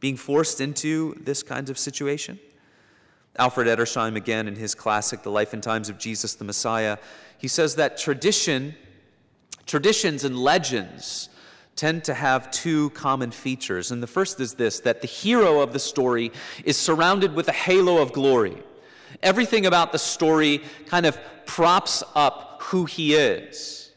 being 0.00 0.16
forced 0.16 0.60
into 0.60 1.14
this 1.20 1.42
kind 1.42 1.70
of 1.70 1.78
situation. 1.78 2.38
Alfred 3.36 3.68
Edersheim, 3.68 4.16
again, 4.16 4.48
in 4.48 4.56
his 4.56 4.74
classic, 4.74 5.22
The 5.22 5.30
Life 5.30 5.52
and 5.52 5.62
Times 5.62 5.88
of 5.88 5.98
Jesus 5.98 6.34
the 6.34 6.44
Messiah, 6.44 6.98
he 7.38 7.48
says 7.48 7.76
that 7.76 7.96
tradition, 7.96 8.74
traditions 9.66 10.24
and 10.24 10.38
legends 10.38 11.28
tend 11.76 12.02
to 12.04 12.14
have 12.14 12.50
two 12.50 12.90
common 12.90 13.30
features. 13.30 13.92
And 13.92 14.02
the 14.02 14.08
first 14.08 14.40
is 14.40 14.54
this 14.54 14.80
that 14.80 15.00
the 15.00 15.06
hero 15.06 15.60
of 15.60 15.72
the 15.72 15.78
story 15.78 16.32
is 16.64 16.76
surrounded 16.76 17.34
with 17.34 17.48
a 17.48 17.52
halo 17.52 17.98
of 17.98 18.12
glory. 18.12 18.60
Everything 19.22 19.66
about 19.66 19.92
the 19.92 19.98
story 19.98 20.62
kind 20.86 21.06
of 21.06 21.18
props 21.46 22.02
up 22.14 22.60
who 22.62 22.84
he 22.84 23.14
is. 23.14 23.87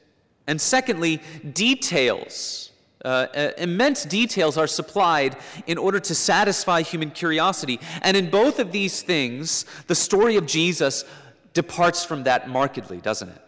And 0.51 0.59
secondly, 0.59 1.21
details. 1.53 2.71
Uh, 3.05 3.07
uh, 3.33 3.51
immense 3.57 4.03
details 4.03 4.57
are 4.57 4.67
supplied 4.67 5.37
in 5.65 5.77
order 5.77 5.97
to 6.01 6.13
satisfy 6.13 6.81
human 6.81 7.09
curiosity. 7.09 7.79
And 8.01 8.17
in 8.17 8.29
both 8.29 8.59
of 8.59 8.73
these 8.73 9.01
things, 9.01 9.65
the 9.87 9.95
story 9.95 10.35
of 10.35 10.45
Jesus 10.45 11.05
departs 11.53 12.03
from 12.03 12.23
that 12.23 12.49
markedly, 12.49 12.97
doesn't 12.97 13.29
it? 13.29 13.41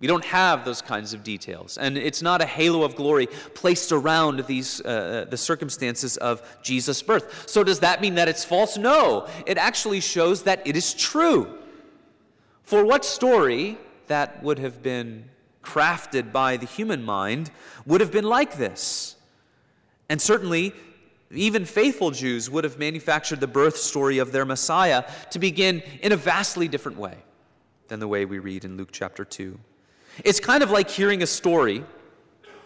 We 0.00 0.06
don't 0.06 0.24
have 0.24 0.64
those 0.64 0.80
kinds 0.80 1.12
of 1.12 1.22
details. 1.22 1.76
And 1.76 1.98
it's 1.98 2.22
not 2.22 2.40
a 2.40 2.46
halo 2.46 2.82
of 2.82 2.96
glory 2.96 3.26
placed 3.52 3.92
around 3.92 4.46
these, 4.46 4.80
uh, 4.80 4.88
uh 4.88 5.24
the 5.30 5.36
circumstances 5.36 6.16
of 6.16 6.40
Jesus' 6.62 7.02
birth. 7.02 7.46
So, 7.46 7.62
does 7.62 7.80
that 7.80 8.00
mean 8.00 8.14
that 8.14 8.26
it's 8.26 8.42
false? 8.42 8.78
No. 8.78 9.28
It 9.44 9.58
actually 9.58 10.00
shows 10.00 10.44
that 10.44 10.66
it 10.66 10.78
is 10.78 10.94
true. 10.94 11.58
For 12.62 12.86
what 12.86 13.04
story 13.04 13.76
that 14.06 14.42
would 14.42 14.58
have 14.60 14.82
been 14.82 15.28
crafted 15.62 16.32
by 16.32 16.56
the 16.56 16.66
human 16.66 17.04
mind 17.04 17.50
would 17.86 18.00
have 18.00 18.12
been 18.12 18.24
like 18.24 18.56
this. 18.56 19.16
And 20.08 20.20
certainly, 20.20 20.74
even 21.30 21.64
faithful 21.64 22.10
Jews 22.10 22.50
would 22.50 22.64
have 22.64 22.78
manufactured 22.78 23.40
the 23.40 23.46
birth 23.46 23.76
story 23.76 24.18
of 24.18 24.32
their 24.32 24.44
Messiah 24.44 25.04
to 25.30 25.38
begin 25.38 25.82
in 26.02 26.12
a 26.12 26.16
vastly 26.16 26.68
different 26.68 26.98
way 26.98 27.16
than 27.88 28.00
the 28.00 28.08
way 28.08 28.24
we 28.24 28.38
read 28.38 28.64
in 28.64 28.76
Luke 28.76 28.90
chapter 28.92 29.24
2. 29.24 29.58
It's 30.24 30.40
kind 30.40 30.62
of 30.62 30.70
like 30.70 30.90
hearing 30.90 31.22
a 31.22 31.26
story 31.26 31.84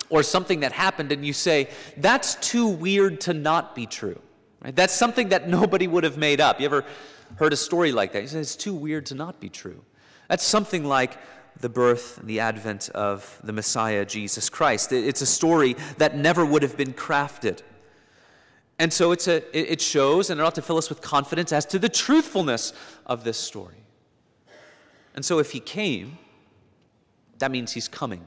or 0.08 0.22
something 0.22 0.60
that 0.60 0.72
happened 0.72 1.12
and 1.12 1.24
you 1.24 1.32
say, 1.32 1.68
that's 1.96 2.34
too 2.36 2.66
weird 2.66 3.20
to 3.22 3.34
not 3.34 3.74
be 3.74 3.86
true. 3.86 4.20
Right? 4.62 4.74
That's 4.74 4.94
something 4.94 5.28
that 5.30 5.48
nobody 5.58 5.86
would 5.86 6.04
have 6.04 6.16
made 6.16 6.40
up. 6.40 6.60
You 6.60 6.66
ever 6.66 6.84
heard 7.36 7.52
a 7.52 7.56
story 7.56 7.92
like 7.92 8.12
that? 8.12 8.22
You 8.22 8.28
say, 8.28 8.40
it's 8.40 8.56
too 8.56 8.74
weird 8.74 9.06
to 9.06 9.14
not 9.14 9.40
be 9.40 9.48
true. 9.48 9.82
That's 10.28 10.44
something 10.44 10.84
like 10.84 11.18
the 11.60 11.68
birth 11.68 12.18
and 12.18 12.28
the 12.28 12.40
advent 12.40 12.88
of 12.90 13.40
the 13.42 13.52
Messiah, 13.52 14.04
Jesus 14.04 14.48
Christ. 14.50 14.92
It's 14.92 15.22
a 15.22 15.26
story 15.26 15.76
that 15.98 16.16
never 16.16 16.44
would 16.44 16.62
have 16.62 16.76
been 16.76 16.92
crafted. 16.92 17.60
And 18.78 18.92
so 18.92 19.12
it's 19.12 19.26
a, 19.26 19.42
it 19.58 19.80
shows 19.80 20.28
and 20.28 20.40
it 20.40 20.44
ought 20.44 20.54
to 20.56 20.62
fill 20.62 20.76
us 20.76 20.88
with 20.88 21.00
confidence 21.00 21.52
as 21.52 21.64
to 21.66 21.78
the 21.78 21.88
truthfulness 21.88 22.72
of 23.06 23.24
this 23.24 23.38
story. 23.38 23.86
And 25.14 25.24
so 25.24 25.38
if 25.38 25.52
he 25.52 25.60
came, 25.60 26.18
that 27.38 27.50
means 27.50 27.72
he's 27.72 27.88
coming. 27.88 28.26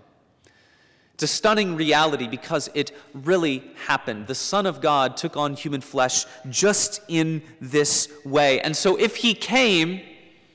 It's 1.14 1.24
a 1.24 1.28
stunning 1.28 1.76
reality 1.76 2.28
because 2.28 2.70
it 2.74 2.92
really 3.14 3.64
happened. 3.88 4.28
The 4.28 4.36
Son 4.36 4.66
of 4.66 4.82
God 4.82 5.18
took 5.18 5.36
on 5.36 5.54
human 5.54 5.82
flesh 5.82 6.26
just 6.50 7.02
in 7.10 7.44
this 7.60 8.10
way. 8.24 8.62
And 8.62 8.76
so 8.76 8.96
if 8.96 9.18
he 9.18 9.34
came, 9.34 10.02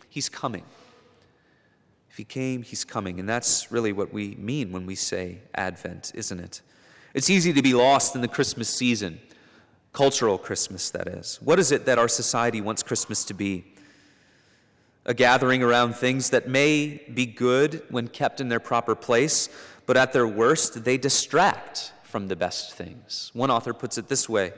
he's 0.09 0.29
coming. 0.29 0.65
If 2.15 2.19
he 2.19 2.25
came, 2.25 2.63
he's 2.63 2.85
coming. 2.85 3.19
And 3.19 3.29
that's 3.29 3.73
really 3.73 3.93
what 3.93 4.13
we 4.13 4.37
mean 4.37 4.71
when 4.71 4.87
we 4.87 4.95
say 4.95 5.39
Advent, 5.53 6.13
isn't 6.15 6.39
it? 6.39 6.63
It's 7.13 7.29
easy 7.29 7.53
to 7.53 7.61
be 7.61 7.75
lost 7.75 8.15
in 8.15 8.21
the 8.21 8.29
Christmas 8.29 8.69
season, 8.69 9.19
cultural 9.93 10.39
Christmas, 10.39 10.91
that 10.91 11.09
is. 11.09 11.41
What 11.43 11.59
is 11.59 11.73
it 11.73 11.87
that 11.87 11.99
our 11.99 12.07
society 12.07 12.61
wants 12.61 12.85
Christmas 12.85 13.25
to 13.25 13.35
be? 13.35 13.65
A 15.07 15.13
gathering 15.13 15.65
around 15.65 15.97
things 15.97 16.31
that 16.31 16.49
may 16.49 17.03
be 17.13 17.27
good 17.27 17.83
when 17.91 18.07
kept 18.07 18.41
in 18.41 18.49
their 18.49 18.61
proper 18.61 18.95
place, 18.95 19.49
but 19.85 19.97
at 19.97 20.13
their 20.13 20.29
worst, 20.29 20.85
they 20.85 20.97
distract 20.97 21.93
from 22.05 22.29
the 22.29 22.37
best 22.37 22.75
things. 22.75 23.33
One 23.35 23.51
author 23.51 23.75
puts 23.75 23.99
it 23.99 24.07
this 24.07 24.29
way 24.29 24.53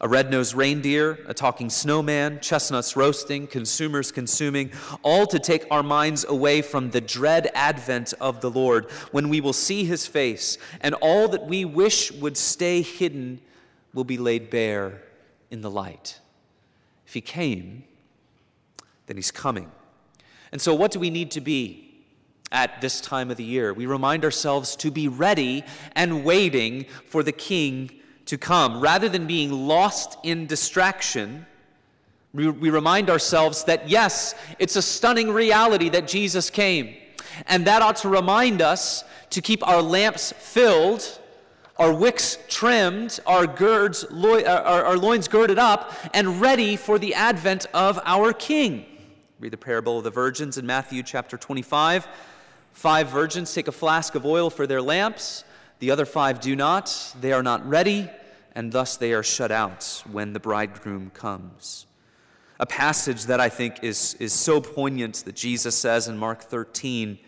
A 0.00 0.08
red 0.08 0.30
nosed 0.30 0.54
reindeer, 0.54 1.20
a 1.26 1.34
talking 1.34 1.70
snowman, 1.70 2.40
chestnuts 2.40 2.96
roasting, 2.96 3.46
consumers 3.46 4.10
consuming, 4.10 4.72
all 5.02 5.26
to 5.26 5.38
take 5.38 5.66
our 5.70 5.84
minds 5.84 6.24
away 6.24 6.62
from 6.62 6.90
the 6.90 7.00
dread 7.00 7.50
advent 7.54 8.12
of 8.20 8.40
the 8.40 8.50
Lord 8.50 8.90
when 9.12 9.28
we 9.28 9.40
will 9.40 9.52
see 9.52 9.84
his 9.84 10.06
face, 10.06 10.58
and 10.80 10.94
all 10.96 11.28
that 11.28 11.46
we 11.46 11.64
wish 11.64 12.10
would 12.10 12.36
stay 12.36 12.82
hidden 12.82 13.40
will 13.94 14.04
be 14.04 14.18
laid 14.18 14.50
bare 14.50 15.02
in 15.50 15.60
the 15.60 15.70
light. 15.70 16.20
If 17.06 17.14
he 17.14 17.20
came, 17.20 17.84
then 19.06 19.16
he's 19.16 19.30
coming. 19.30 19.70
And 20.50 20.60
so, 20.60 20.74
what 20.74 20.90
do 20.90 20.98
we 20.98 21.10
need 21.10 21.30
to 21.32 21.40
be 21.40 22.04
at 22.50 22.80
this 22.80 23.00
time 23.00 23.30
of 23.30 23.36
the 23.36 23.44
year? 23.44 23.72
We 23.72 23.86
remind 23.86 24.24
ourselves 24.24 24.74
to 24.76 24.90
be 24.90 25.06
ready 25.06 25.64
and 25.94 26.24
waiting 26.24 26.86
for 27.06 27.22
the 27.22 27.32
king 27.32 28.00
to 28.26 28.38
come. 28.38 28.80
Rather 28.80 29.08
than 29.08 29.26
being 29.26 29.52
lost 29.52 30.16
in 30.22 30.46
distraction, 30.46 31.46
we, 32.32 32.48
remind 32.48 33.10
ourselves 33.10 33.64
that 33.64 33.88
yes, 33.88 34.34
it's 34.58 34.76
a 34.76 34.82
stunning 34.82 35.30
reality 35.30 35.88
that 35.90 36.08
Jesus 36.08 36.50
came. 36.50 36.96
And 37.46 37.66
that 37.66 37.80
ought 37.80 37.96
to 37.96 38.08
remind 38.08 38.60
us 38.60 39.04
to 39.30 39.40
keep 39.40 39.66
our 39.66 39.82
lamps 39.82 40.32
filled, 40.32 41.20
our 41.76 41.92
wicks 41.92 42.38
trimmed, 42.48 43.20
our, 43.26 43.46
girds, 43.46 44.04
uh, 44.04 44.62
our, 44.64 44.84
our 44.84 44.96
loins 44.96 45.28
girded 45.28 45.58
up, 45.58 45.92
and 46.12 46.40
ready 46.40 46.76
for 46.76 46.98
the 46.98 47.14
advent 47.14 47.66
of 47.74 48.00
our 48.04 48.32
King. 48.32 48.86
Read 49.40 49.52
the 49.52 49.56
parable 49.56 49.98
of 49.98 50.04
the 50.04 50.10
virgins 50.10 50.58
in 50.58 50.66
Matthew 50.66 51.02
chapter 51.02 51.36
25. 51.36 52.06
Five 52.72 53.08
virgins 53.08 53.54
take 53.54 53.68
a 53.68 53.72
flask 53.72 54.14
of 54.14 54.24
oil 54.24 54.50
for 54.50 54.66
their 54.66 54.82
lamps. 54.82 55.44
The 55.78 55.90
other 55.90 56.06
five 56.06 56.40
do 56.40 56.56
not. 56.56 57.14
They 57.20 57.32
are 57.32 57.42
not 57.42 57.66
ready, 57.68 58.08
and 58.54 58.72
thus 58.72 58.96
they 58.96 59.12
are 59.12 59.22
shut 59.22 59.50
out 59.50 60.02
when 60.10 60.32
the 60.32 60.40
bridegroom 60.40 61.10
comes. 61.10 61.86
A 62.60 62.66
passage 62.66 63.24
that 63.24 63.40
I 63.40 63.48
think 63.48 63.82
is, 63.82 64.14
is 64.20 64.32
so 64.32 64.60
poignant 64.60 65.16
that 65.24 65.34
Jesus 65.34 65.76
says 65.76 66.08
in 66.08 66.16
Mark 66.16 66.42
13 66.42 67.18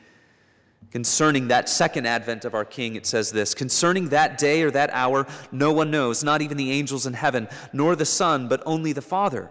concerning 0.96 1.48
that 1.48 1.68
second 1.68 2.06
advent 2.06 2.44
of 2.44 2.54
our 2.54 2.64
King, 2.64 2.96
it 2.96 3.04
says 3.06 3.30
this 3.30 3.54
Concerning 3.54 4.08
that 4.08 4.38
day 4.38 4.62
or 4.62 4.70
that 4.70 4.88
hour, 4.94 5.26
no 5.52 5.72
one 5.72 5.90
knows, 5.90 6.24
not 6.24 6.42
even 6.42 6.56
the 6.56 6.72
angels 6.72 7.06
in 7.06 7.12
heaven, 7.12 7.48
nor 7.72 7.96
the 7.96 8.06
Son, 8.06 8.48
but 8.48 8.62
only 8.64 8.92
the 8.92 9.02
Father. 9.02 9.50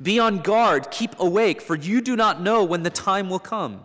Be 0.00 0.18
on 0.18 0.38
guard, 0.38 0.90
keep 0.90 1.18
awake, 1.20 1.60
for 1.60 1.76
you 1.76 2.00
do 2.00 2.16
not 2.16 2.40
know 2.40 2.64
when 2.64 2.84
the 2.84 2.90
time 2.90 3.28
will 3.28 3.38
come. 3.38 3.84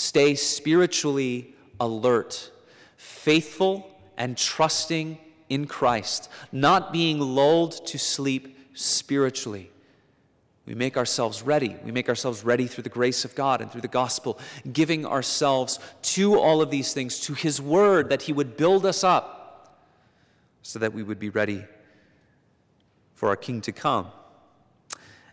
Stay 0.00 0.34
spiritually 0.34 1.54
alert, 1.78 2.50
faithful 2.96 3.86
and 4.16 4.34
trusting 4.34 5.18
in 5.50 5.66
Christ, 5.66 6.30
not 6.52 6.90
being 6.90 7.20
lulled 7.20 7.86
to 7.88 7.98
sleep 7.98 8.56
spiritually. 8.72 9.70
We 10.64 10.74
make 10.74 10.96
ourselves 10.96 11.42
ready. 11.42 11.76
We 11.84 11.92
make 11.92 12.08
ourselves 12.08 12.44
ready 12.44 12.66
through 12.66 12.84
the 12.84 12.88
grace 12.88 13.26
of 13.26 13.34
God 13.34 13.60
and 13.60 13.70
through 13.70 13.82
the 13.82 13.88
gospel, 13.88 14.38
giving 14.72 15.04
ourselves 15.04 15.78
to 16.14 16.40
all 16.40 16.62
of 16.62 16.70
these 16.70 16.94
things, 16.94 17.20
to 17.20 17.34
His 17.34 17.60
word, 17.60 18.08
that 18.08 18.22
He 18.22 18.32
would 18.32 18.56
build 18.56 18.86
us 18.86 19.04
up 19.04 19.76
so 20.62 20.78
that 20.78 20.94
we 20.94 21.02
would 21.02 21.18
be 21.18 21.28
ready 21.28 21.62
for 23.14 23.28
our 23.28 23.36
King 23.36 23.60
to 23.60 23.72
come. 23.72 24.06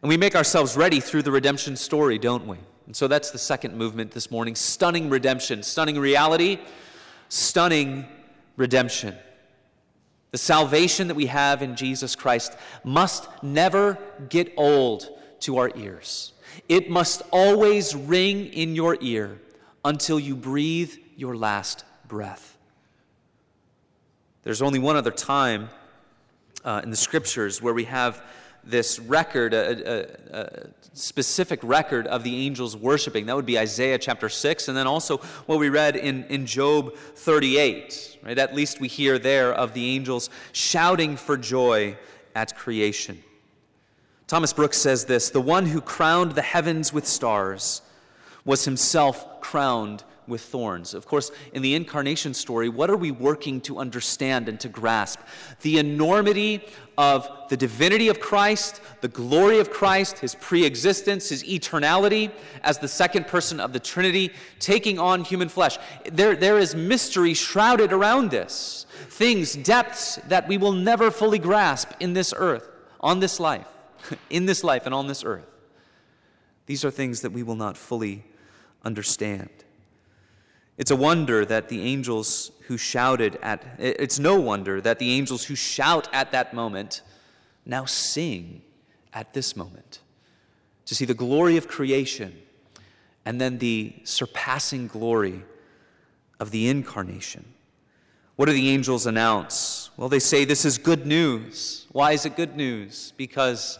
And 0.02 0.10
we 0.10 0.18
make 0.18 0.36
ourselves 0.36 0.76
ready 0.76 1.00
through 1.00 1.22
the 1.22 1.32
redemption 1.32 1.78
story, 1.78 2.20
don't 2.20 2.46
we? 2.46 2.58
And 2.88 2.96
so 2.96 3.08
that's 3.08 3.32
the 3.32 3.38
second 3.38 3.76
movement 3.76 4.12
this 4.12 4.32
morning 4.32 4.56
stunning 4.56 5.10
redemption, 5.10 5.62
stunning 5.62 6.00
reality, 6.00 6.58
stunning 7.30 8.06
redemption. 8.56 9.16
The 10.32 10.38
salvation 10.38 11.10
that 11.10 11.16
we 11.16 11.28
have 11.28 11.62
in 11.62 11.76
Jesus 11.76 12.16
Christ 12.16 12.58
must 12.84 13.28
never 13.44 13.98
get 14.30 14.54
old 14.58 15.10
to 15.42 15.58
our 15.58 15.72
ears. 15.76 16.34
It 16.68 16.90
must 16.90 17.22
always 17.32 17.94
ring 17.94 18.48
in 18.48 18.74
your 18.74 18.98
ear 19.02 19.40
until 19.86 20.20
you 20.20 20.36
breathe 20.36 20.94
your 21.16 21.36
last 21.36 21.84
breath. 22.08 22.58
There's 24.44 24.62
only 24.62 24.80
one 24.80 24.96
other 24.96 25.12
time 25.12 25.70
uh, 26.64 26.82
in 26.84 26.90
the 26.90 26.98
scriptures 26.98 27.62
where 27.62 27.74
we 27.74 27.84
have 27.86 28.24
this 28.70 29.00
record, 29.00 29.54
a, 29.54 30.10
a, 30.34 30.40
a, 30.40 30.68
specific 30.94 31.60
record 31.64 32.08
of 32.08 32.24
the 32.24 32.46
angels 32.46 32.76
worshiping. 32.76 33.28
That 33.28 33.36
would 33.36 33.46
be 33.46 33.58
Isaiah 33.58 33.98
chapter 33.98 34.30
6, 34.30 34.68
and 34.68 34.76
then 34.76 34.88
also 34.88 35.18
what 35.46 35.60
we 35.60 35.70
read 35.70 35.96
in, 35.96 36.24
in 36.26 36.46
Job 36.46 36.96
38. 36.96 38.20
Right? 38.24 38.38
At 38.38 38.56
least 38.56 38.80
we 38.80 38.88
hear 38.88 39.20
there 39.20 39.54
of 39.54 39.74
the 39.74 39.96
angels 39.96 40.30
shouting 40.52 41.16
for 41.16 41.38
joy 41.38 41.98
at 42.36 42.56
creation. 42.56 43.24
Thomas 44.28 44.54
Brooks 44.54 44.78
says 44.78 45.06
this 45.06 45.30
The 45.30 45.42
one 45.42 45.68
who 45.68 45.82
crowned 45.82 46.34
the 46.34 46.42
heavens 46.42 46.92
with 46.92 47.08
stars 47.08 47.82
was 48.44 48.66
himself 48.66 49.42
crowned 49.42 50.04
with 50.28 50.42
thorns. 50.42 50.94
Of 50.94 51.06
course, 51.06 51.32
in 51.54 51.62
the 51.62 51.74
incarnation 51.76 52.34
story, 52.34 52.70
what 52.70 52.90
are 52.90 52.98
we 52.98 53.12
working 53.12 53.62
to 53.62 53.80
understand 53.80 54.50
and 54.50 54.60
to 54.60 54.70
grasp? 54.70 55.20
The 55.62 55.78
enormity 55.78 56.64
of 56.98 57.30
the 57.50 57.58
divinity 57.58 58.10
of 58.10 58.20
Christ, 58.20 58.82
the 59.02 59.08
glory 59.08 59.60
of 59.60 59.72
Christ, 59.72 60.20
his 60.20 60.36
pre 60.36 60.66
existence, 60.66 61.30
his 61.30 61.44
eternality 61.44 62.32
as 62.64 62.80
the 62.80 62.88
second 62.88 63.28
person 63.28 63.60
of 63.60 63.72
the 63.72 63.80
Trinity, 63.80 64.34
taking 64.60 65.00
on 65.00 65.24
human 65.24 65.50
flesh. 65.50 65.78
There, 66.12 66.36
there 66.36 66.58
is 66.58 66.76
mystery 66.76 67.34
shrouded 67.34 67.94
around 67.94 68.32
this, 68.32 68.86
things, 69.10 69.56
depths 69.56 70.16
that 70.28 70.48
we 70.48 70.58
will 70.58 70.74
never 70.74 71.12
fully 71.12 71.40
grasp 71.40 71.92
in 72.00 72.14
this 72.14 72.34
earth, 72.36 72.68
on 73.00 73.20
this 73.20 73.40
life, 73.40 73.68
in 74.30 74.46
this 74.46 74.64
life 74.64 74.86
and 74.86 74.94
on 74.94 75.08
this 75.08 75.24
earth. 75.24 75.48
These 76.66 76.84
are 76.84 76.92
things 76.92 77.22
that 77.22 77.32
we 77.32 77.44
will 77.44 77.56
not 77.56 77.78
fully 77.78 78.26
understand. 78.84 79.50
It's 80.78 80.92
a 80.92 80.96
wonder 80.96 81.44
that 81.46 81.70
the 81.70 81.82
angels 81.82 82.52
who 82.68 82.78
shouted 82.78 83.40
at, 83.42 83.64
it's 83.80 84.20
no 84.20 84.40
wonder 84.40 84.80
that 84.82 85.00
the 85.00 85.12
angels 85.12 85.46
who 85.46 85.56
shout 85.56 86.08
at 86.14 86.32
that 86.32 86.54
moment 86.54 87.02
now 87.66 87.86
sing 87.86 88.62
at 89.14 89.34
this 89.34 89.56
moment. 89.56 90.00
To 90.86 90.96
see 90.96 91.06
the 91.06 91.14
glory 91.14 91.58
of 91.58 91.68
creation 91.68 92.38
and 93.26 93.42
then 93.42 93.58
the 93.58 93.94
surpassing 94.04 94.88
glory 94.88 95.44
of 96.40 96.52
the 96.52 96.70
incarnation. 96.70 97.44
What 98.38 98.46
do 98.46 98.54
the 98.54 98.70
angels 98.70 99.08
announce? 99.08 99.90
Well, 99.98 100.10
they 100.10 100.20
say 100.20 100.46
this 100.46 100.64
is 100.64 100.78
good 100.78 101.08
news. 101.08 101.88
Why 101.92 102.12
is 102.12 102.26
it 102.26 102.38
good 102.38 102.56
news? 102.56 103.14
Because 103.18 103.80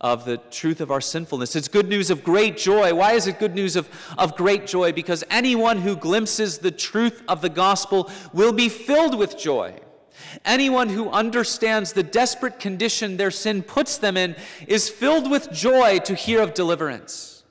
of 0.00 0.24
the 0.24 0.36
truth 0.50 0.80
of 0.80 0.90
our 0.90 1.00
sinfulness. 1.00 1.56
It's 1.56 1.68
good 1.68 1.88
news 1.88 2.10
of 2.10 2.22
great 2.22 2.56
joy. 2.56 2.94
Why 2.94 3.12
is 3.12 3.26
it 3.26 3.38
good 3.38 3.54
news 3.54 3.76
of, 3.76 3.88
of 4.18 4.36
great 4.36 4.66
joy? 4.66 4.92
Because 4.92 5.24
anyone 5.30 5.78
who 5.78 5.96
glimpses 5.96 6.58
the 6.58 6.70
truth 6.70 7.22
of 7.28 7.40
the 7.40 7.48
gospel 7.48 8.10
will 8.32 8.52
be 8.52 8.68
filled 8.68 9.18
with 9.18 9.38
joy. 9.38 9.74
Anyone 10.44 10.88
who 10.88 11.10
understands 11.10 11.92
the 11.92 12.02
desperate 12.02 12.58
condition 12.60 13.16
their 13.16 13.30
sin 13.30 13.62
puts 13.62 13.98
them 13.98 14.16
in 14.16 14.36
is 14.66 14.88
filled 14.88 15.30
with 15.30 15.50
joy 15.50 15.98
to 16.00 16.14
hear 16.14 16.40
of 16.40 16.54
deliverance. 16.54 17.44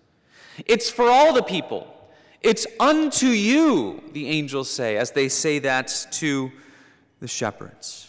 It's 0.65 0.89
for 0.89 1.09
all 1.09 1.33
the 1.33 1.43
people. 1.43 1.91
It's 2.41 2.67
unto 2.79 3.27
you, 3.27 4.03
the 4.13 4.29
angels 4.29 4.69
say, 4.69 4.97
as 4.97 5.11
they 5.11 5.29
say 5.29 5.59
that 5.59 6.07
to 6.11 6.51
the 7.19 7.27
shepherds. 7.27 8.04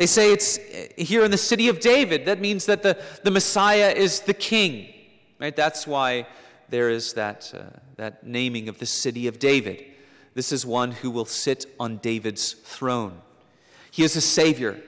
They 0.00 0.06
say 0.06 0.32
it's 0.32 0.56
here 0.96 1.26
in 1.26 1.30
the 1.30 1.36
city 1.36 1.68
of 1.68 1.78
David. 1.78 2.24
That 2.24 2.40
means 2.40 2.64
that 2.64 2.82
the, 2.82 2.96
the 3.22 3.30
Messiah 3.30 3.92
is 3.94 4.20
the 4.20 4.32
king. 4.32 4.94
Right? 5.38 5.54
That's 5.54 5.86
why 5.86 6.26
there 6.70 6.88
is 6.88 7.12
that, 7.12 7.52
uh, 7.54 7.78
that 7.96 8.26
naming 8.26 8.70
of 8.70 8.78
the 8.78 8.86
city 8.86 9.26
of 9.26 9.38
David. 9.38 9.84
This 10.32 10.52
is 10.52 10.64
one 10.64 10.92
who 10.92 11.10
will 11.10 11.26
sit 11.26 11.66
on 11.78 11.98
David's 11.98 12.54
throne. 12.54 13.20
He 13.90 14.02
is 14.02 14.16
a 14.16 14.22
Savior. 14.22 14.80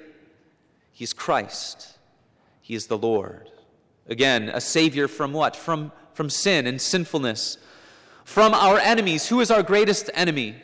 He 0.92 1.04
is 1.04 1.12
Christ. 1.12 1.98
He 2.62 2.74
is 2.74 2.86
the 2.86 2.96
Lord. 2.96 3.50
Again, 4.08 4.48
a 4.48 4.62
Savior 4.62 5.08
from 5.08 5.34
what? 5.34 5.54
From, 5.54 5.92
from 6.14 6.30
sin 6.30 6.66
and 6.66 6.80
sinfulness. 6.80 7.58
From 8.24 8.54
our 8.54 8.78
enemies. 8.78 9.28
Who 9.28 9.40
is 9.40 9.50
our 9.50 9.62
greatest 9.62 10.08
enemy? 10.14 10.54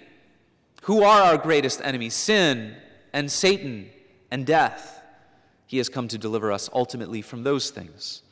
Who 0.85 1.03
are 1.03 1.21
our 1.21 1.37
greatest 1.37 1.83
enemies? 1.85 2.15
Sin 2.15 2.77
and 3.13 3.31
Satan 3.31 3.91
and 4.31 4.47
death. 4.47 5.03
He 5.67 5.79
has 5.79 5.89
come 5.89 6.09
to 6.09 6.19
deliver 6.19 6.51
us 6.51 6.71
ultimately 6.73 7.23
from 7.23 7.43
those 7.43 7.71
things, 7.71 8.23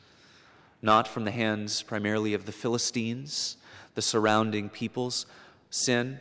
not 0.81 1.07
from 1.07 1.23
the 1.23 1.31
hands 1.31 1.83
primarily 1.83 2.33
of 2.33 2.45
the 2.45 2.51
Philistines, 2.51 3.57
the 3.95 4.01
surrounding 4.01 4.69
peoples, 4.69 5.25
sin 5.69 6.19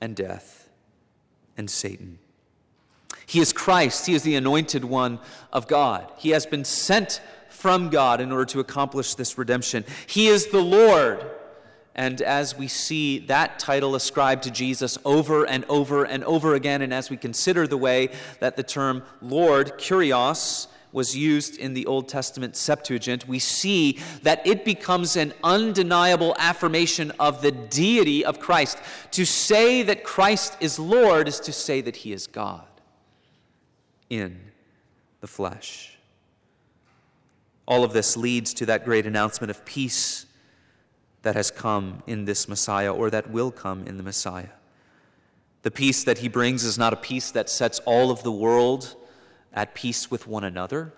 and 0.00 0.16
death 0.16 0.68
and 1.56 1.70
Satan. 1.70 2.18
He 3.26 3.40
is 3.40 3.52
Christ. 3.52 4.06
He 4.06 4.14
is 4.14 4.22
the 4.22 4.36
anointed 4.36 4.84
one 4.84 5.18
of 5.52 5.66
God. 5.66 6.12
He 6.16 6.30
has 6.30 6.46
been 6.46 6.64
sent 6.64 7.20
from 7.48 7.90
God 7.90 8.20
in 8.20 8.30
order 8.30 8.44
to 8.46 8.60
accomplish 8.60 9.14
this 9.14 9.36
redemption. 9.36 9.84
He 10.06 10.28
is 10.28 10.46
the 10.46 10.60
Lord. 10.60 11.28
And 11.96 12.20
as 12.20 12.56
we 12.56 12.68
see 12.68 13.20
that 13.20 13.58
title 13.58 13.94
ascribed 13.94 14.42
to 14.42 14.50
Jesus 14.50 14.98
over 15.06 15.44
and 15.44 15.64
over 15.66 16.04
and 16.04 16.22
over 16.24 16.54
again, 16.54 16.82
and 16.82 16.92
as 16.92 17.08
we 17.08 17.16
consider 17.16 17.66
the 17.66 17.78
way 17.78 18.10
that 18.38 18.54
the 18.54 18.62
term 18.62 19.02
Lord, 19.22 19.78
Kyrios, 19.78 20.68
was 20.92 21.16
used 21.16 21.56
in 21.56 21.72
the 21.72 21.86
Old 21.86 22.08
Testament 22.08 22.54
Septuagint, 22.54 23.26
we 23.26 23.38
see 23.38 23.98
that 24.22 24.46
it 24.46 24.64
becomes 24.64 25.16
an 25.16 25.32
undeniable 25.42 26.36
affirmation 26.38 27.12
of 27.18 27.40
the 27.40 27.50
deity 27.50 28.24
of 28.24 28.40
Christ. 28.40 28.78
To 29.12 29.24
say 29.24 29.82
that 29.82 30.04
Christ 30.04 30.56
is 30.60 30.78
Lord 30.78 31.28
is 31.28 31.40
to 31.40 31.52
say 31.52 31.80
that 31.80 31.96
he 31.96 32.12
is 32.12 32.26
God 32.26 32.66
in 34.10 34.38
the 35.22 35.26
flesh. 35.26 35.96
All 37.66 37.84
of 37.84 37.94
this 37.94 38.18
leads 38.18 38.52
to 38.54 38.66
that 38.66 38.84
great 38.84 39.06
announcement 39.06 39.50
of 39.50 39.64
peace 39.64 40.25
that 41.26 41.34
has 41.34 41.50
come 41.50 42.04
in 42.06 42.24
this 42.24 42.48
Messiah 42.48 42.94
or 42.94 43.10
that 43.10 43.28
will 43.32 43.50
come 43.50 43.84
in 43.84 43.96
the 43.96 44.02
Messiah. 44.04 44.54
The 45.62 45.72
peace 45.72 46.04
that 46.04 46.18
he 46.18 46.28
brings 46.28 46.62
is 46.62 46.78
not 46.78 46.92
a 46.92 46.96
peace 46.96 47.32
that 47.32 47.50
sets 47.50 47.80
all 47.80 48.12
of 48.12 48.22
the 48.22 48.30
world 48.30 48.94
at 49.52 49.74
peace 49.74 50.08
with 50.08 50.28
one 50.28 50.44
another. 50.44 50.92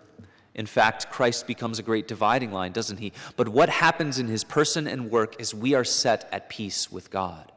In 0.54 0.66
fact, 0.66 1.08
Christ 1.10 1.46
becomes 1.46 1.78
a 1.78 1.82
great 1.82 2.06
dividing 2.06 2.52
line, 2.52 2.72
doesn't 2.72 2.98
he? 2.98 3.14
But 3.36 3.48
what 3.48 3.70
happens 3.70 4.18
in 4.18 4.26
his 4.26 4.44
person 4.44 4.86
and 4.86 5.10
work 5.10 5.40
is 5.40 5.54
we 5.54 5.72
are 5.72 5.82
set 5.82 6.28
at 6.30 6.50
peace 6.50 6.92
with 6.92 7.10
God. 7.10 7.50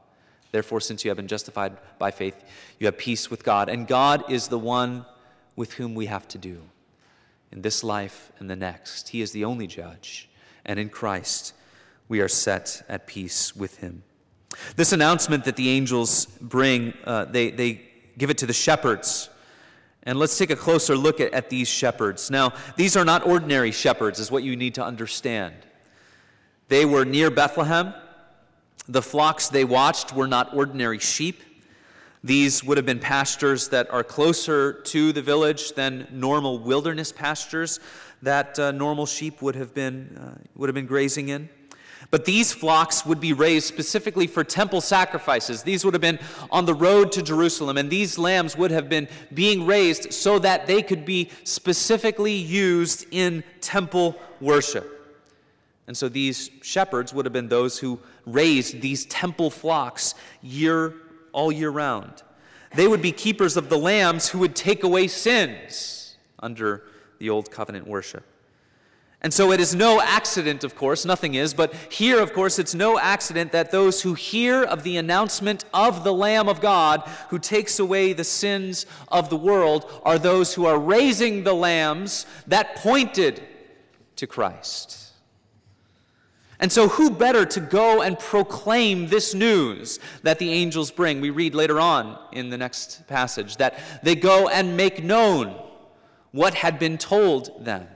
Therefore, 0.54 0.80
since 0.80 1.04
you 1.04 1.10
have 1.10 1.18
been 1.18 1.28
justified 1.28 1.76
by 2.00 2.12
faith, 2.12 2.42
you 2.80 2.88
have 2.88 2.98
peace 2.98 3.30
with 3.30 3.44
God. 3.44 3.68
And 3.68 3.86
God 3.86 4.32
is 4.32 4.48
the 4.48 4.58
one 4.58 5.06
with 5.58 5.74
whom 5.74 5.94
we 5.94 6.06
have 6.06 6.26
to 6.30 6.38
do 6.38 6.62
in 7.52 7.64
this 7.64 7.84
life 7.84 8.32
and 8.40 8.50
the 8.50 8.56
next. 8.56 9.10
He 9.10 9.22
is 9.22 9.34
the 9.34 9.44
only 9.44 9.68
judge, 9.68 10.30
and 10.64 10.80
in 10.80 10.88
Christ 10.88 11.54
we 12.12 12.20
are 12.20 12.28
set 12.28 12.84
at 12.90 13.08
peace 13.08 13.56
with 13.56 13.78
him. 13.78 14.04
This 14.76 14.92
announcement 14.92 15.46
that 15.46 15.56
the 15.56 15.70
angels 15.70 16.26
bring, 16.42 16.94
uh, 17.06 17.24
they, 17.24 17.52
they 17.52 17.84
give 18.18 18.30
it 18.30 18.38
to 18.40 18.46
the 18.46 18.52
shepherds. 18.52 19.30
And 20.04 20.20
let's 20.20 20.38
take 20.38 20.50
a 20.50 20.58
closer 20.58 20.98
look 20.98 21.22
at, 21.22 21.32
at 21.34 21.50
these 21.50 21.70
shepherds. 21.70 22.30
Now, 22.30 22.52
these 22.76 22.98
are 22.98 23.06
not 23.06 23.26
ordinary 23.26 23.72
shepherds, 23.72 24.20
is 24.20 24.30
what 24.30 24.44
you 24.44 24.58
need 24.58 24.76
to 24.76 24.84
understand. 24.84 25.56
They 26.68 26.84
were 26.84 27.06
near 27.06 27.32
Bethlehem. 27.32 27.94
The 28.90 29.02
flocks 29.02 29.48
they 29.48 29.64
watched 29.64 30.14
were 30.14 30.28
not 30.28 30.54
ordinary 30.54 31.00
sheep. 31.00 31.42
These 32.26 32.62
would 32.62 32.76
have 32.76 32.86
been 32.86 33.00
pastures 33.00 33.70
that 33.70 33.90
are 33.90 34.04
closer 34.04 34.74
to 34.74 35.14
the 35.14 35.22
village 35.22 35.76
than 35.76 36.10
normal 36.12 36.60
wilderness 36.60 37.14
pastures 37.14 37.80
that 38.22 38.60
uh, 38.60 38.74
normal 38.74 39.06
sheep 39.06 39.42
would 39.42 39.56
have 39.56 39.74
been 39.74 40.18
uh, 40.18 40.38
would 40.58 40.68
have 40.68 40.76
been 40.76 40.88
grazing 40.88 41.30
in. 41.30 41.48
But 42.10 42.26
these 42.26 42.52
flocks 42.52 43.06
would 43.06 43.20
be 43.20 43.34
raised 43.34 43.68
specifically 43.68 44.28
for 44.28 44.44
temple 44.44 44.82
sacrifices. 44.82 45.64
These 45.64 45.86
would 45.86 45.94
have 45.94 46.02
been 46.02 46.20
on 46.50 46.66
the 46.66 46.74
road 46.74 47.12
to 47.14 47.22
Jerusalem, 47.22 47.78
and 47.78 47.90
these 47.90 48.18
lambs 48.18 48.58
would 48.58 48.72
have 48.72 48.90
been 48.90 49.08
being 49.34 49.66
raised 49.66 50.12
so 50.12 50.40
that 50.40 50.68
they 50.68 50.82
could 50.82 51.06
be 51.06 51.30
specifically 51.44 52.34
used 52.34 53.06
in 53.12 53.44
temple 53.62 54.20
worship. 54.40 54.98
And 55.88 55.96
so 55.96 56.10
these 56.10 56.50
shepherds 56.62 57.14
would 57.14 57.26
have 57.26 57.34
been 57.34 57.50
those 57.50 57.80
who 57.80 58.00
raised 58.26 58.82
these 58.82 59.06
temple 59.06 59.50
flocks 59.50 60.16
year 60.42 60.96
all 61.34 61.52
year 61.52 61.70
round. 61.70 62.24
They 62.76 62.88
would 62.88 63.02
be 63.02 63.12
keepers 63.12 63.58
of 63.58 63.70
the 63.70 63.78
lambs 63.78 64.30
who 64.30 64.40
would 64.40 64.56
take 64.56 64.84
away 64.84 65.08
sins 65.08 66.16
under 66.40 66.84
the 67.20 67.30
old 67.30 67.52
covenant 67.52 67.88
worship. 67.88 68.24
And 69.24 69.32
so 69.32 69.52
it 69.52 69.60
is 69.60 69.76
no 69.76 70.02
accident, 70.02 70.64
of 70.64 70.76
course, 70.76 71.06
nothing 71.06 71.36
is, 71.36 71.54
but 71.54 71.76
here, 71.92 72.20
of 72.20 72.34
course, 72.34 72.58
it's 72.58 72.74
no 72.74 72.98
accident 72.98 73.52
that 73.52 73.70
those 73.70 74.02
who 74.02 74.16
hear 74.16 74.64
of 74.64 74.82
the 74.82 74.98
announcement 74.98 75.64
of 75.76 76.04
the 76.04 76.14
Lamb 76.14 76.50
of 76.50 76.60
God 76.60 77.08
who 77.30 77.38
takes 77.38 77.78
away 77.78 78.14
the 78.14 78.24
sins 78.24 78.88
of 79.10 79.30
the 79.30 79.38
world 79.38 79.86
are 80.04 80.18
those 80.18 80.56
who 80.56 80.66
are 80.66 80.80
raising 80.80 81.44
the 81.44 81.54
lambs 81.54 82.26
that 82.48 82.78
pointed 82.78 83.44
to 84.16 84.26
Christ. 84.26 84.98
And 86.60 86.72
so, 86.72 86.88
who 86.88 87.12
better 87.12 87.46
to 87.46 87.60
go 87.60 88.02
and 88.02 88.18
proclaim 88.18 89.08
this 89.08 89.34
news 89.34 90.00
that 90.22 90.40
the 90.40 90.52
angels 90.52 90.92
bring? 90.92 91.22
We 91.22 91.32
read 91.32 91.56
later 91.56 91.80
on 91.80 92.20
in 92.32 92.50
the 92.50 92.58
next 92.58 93.08
passage 93.08 93.58
that 93.58 93.80
they 94.04 94.16
go 94.16 94.48
and 94.48 94.78
make 94.78 95.04
known 95.04 95.60
what 96.32 96.54
had 96.54 96.80
been 96.80 96.98
told 97.00 97.66
them. 97.66 97.88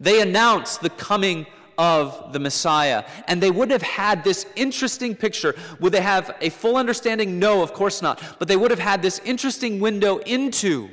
They 0.00 0.20
announce 0.20 0.78
the 0.78 0.90
coming 0.90 1.46
of 1.78 2.32
the 2.32 2.40
Messiah. 2.40 3.04
And 3.28 3.40
they 3.40 3.52
would 3.52 3.70
have 3.70 3.82
had 3.82 4.24
this 4.24 4.44
interesting 4.56 5.14
picture. 5.14 5.54
Would 5.80 5.92
they 5.92 6.00
have 6.00 6.36
a 6.40 6.50
full 6.50 6.76
understanding? 6.76 7.38
No, 7.38 7.62
of 7.62 7.72
course 7.72 8.02
not. 8.02 8.20
But 8.38 8.48
they 8.48 8.56
would 8.56 8.72
have 8.72 8.80
had 8.80 9.00
this 9.00 9.20
interesting 9.24 9.78
window 9.78 10.18
into 10.18 10.90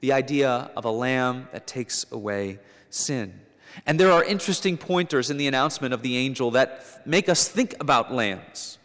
the 0.00 0.12
idea 0.12 0.70
of 0.76 0.84
a 0.84 0.90
lamb 0.90 1.48
that 1.52 1.66
takes 1.66 2.04
away 2.10 2.58
sin. 2.90 3.40
And 3.86 3.98
there 3.98 4.10
are 4.10 4.24
interesting 4.24 4.76
pointers 4.76 5.30
in 5.30 5.36
the 5.36 5.46
announcement 5.46 5.94
of 5.94 6.02
the 6.02 6.16
angel 6.16 6.50
that 6.52 7.06
make 7.06 7.28
us 7.28 7.48
think 7.48 7.74
about 7.80 8.12
lambs, 8.12 8.78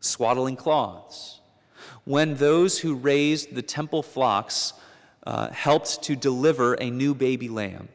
swaddling 0.00 0.56
cloths. 0.56 1.40
When 2.04 2.36
those 2.36 2.78
who 2.78 2.94
raised 2.94 3.54
the 3.54 3.62
temple 3.62 4.02
flocks 4.02 4.72
uh, 5.26 5.50
helped 5.50 6.02
to 6.04 6.16
deliver 6.16 6.74
a 6.74 6.90
new 6.90 7.14
baby 7.14 7.48
lamb, 7.48 7.88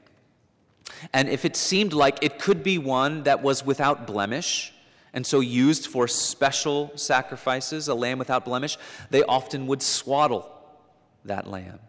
and 1.13 1.29
if 1.29 1.45
it 1.45 1.55
seemed 1.55 1.93
like 1.93 2.19
it 2.21 2.39
could 2.39 2.63
be 2.63 2.77
one 2.77 3.23
that 3.23 3.41
was 3.41 3.65
without 3.65 4.07
blemish, 4.07 4.73
and 5.13 5.25
so 5.25 5.39
used 5.39 5.87
for 5.87 6.07
special 6.07 6.91
sacrifices, 6.95 7.87
a 7.87 7.95
lamb 7.95 8.19
without 8.19 8.43
blemish, 8.43 8.77
they 9.09 9.23
often 9.23 9.65
would 9.67 9.81
swaddle 9.81 10.51
that 11.23 11.47
lamb 11.47 11.79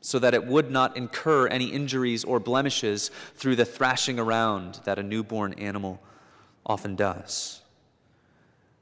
so 0.00 0.18
that 0.18 0.34
it 0.34 0.44
would 0.44 0.70
not 0.70 0.96
incur 0.96 1.46
any 1.46 1.66
injuries 1.66 2.24
or 2.24 2.40
blemishes 2.40 3.10
through 3.36 3.54
the 3.54 3.64
thrashing 3.64 4.18
around 4.18 4.80
that 4.84 4.98
a 4.98 5.02
newborn 5.02 5.52
animal 5.54 6.02
often 6.66 6.96
does. 6.96 7.62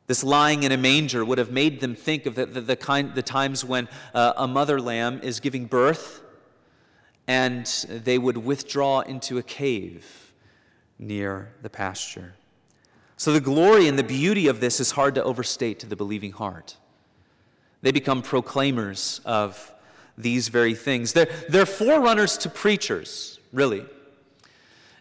This 0.06 0.24
lying 0.24 0.62
in 0.62 0.72
a 0.72 0.78
manger 0.78 1.24
would 1.24 1.38
have 1.38 1.52
made 1.52 1.80
them 1.80 1.94
think 1.94 2.26
of 2.26 2.34
the, 2.34 2.46
the, 2.46 2.60
the 2.62 2.76
kind, 2.76 3.14
the 3.14 3.22
times 3.22 3.64
when 3.64 3.86
uh, 4.14 4.32
a 4.36 4.48
mother 4.48 4.80
lamb 4.80 5.20
is 5.22 5.40
giving 5.40 5.66
birth 5.66 6.22
and 7.30 7.64
they 7.88 8.18
would 8.18 8.36
withdraw 8.36 9.02
into 9.02 9.38
a 9.38 9.42
cave 9.44 10.32
near 10.98 11.52
the 11.62 11.70
pasture. 11.70 12.34
So, 13.16 13.32
the 13.32 13.40
glory 13.40 13.86
and 13.86 13.96
the 13.96 14.02
beauty 14.02 14.48
of 14.48 14.58
this 14.58 14.80
is 14.80 14.90
hard 14.90 15.14
to 15.14 15.22
overstate 15.22 15.78
to 15.78 15.86
the 15.86 15.94
believing 15.94 16.32
heart. 16.32 16.76
They 17.82 17.92
become 17.92 18.22
proclaimers 18.22 19.20
of 19.24 19.72
these 20.18 20.48
very 20.48 20.74
things. 20.74 21.12
They're, 21.12 21.30
they're 21.48 21.66
forerunners 21.66 22.36
to 22.38 22.50
preachers, 22.50 23.38
really. 23.52 23.86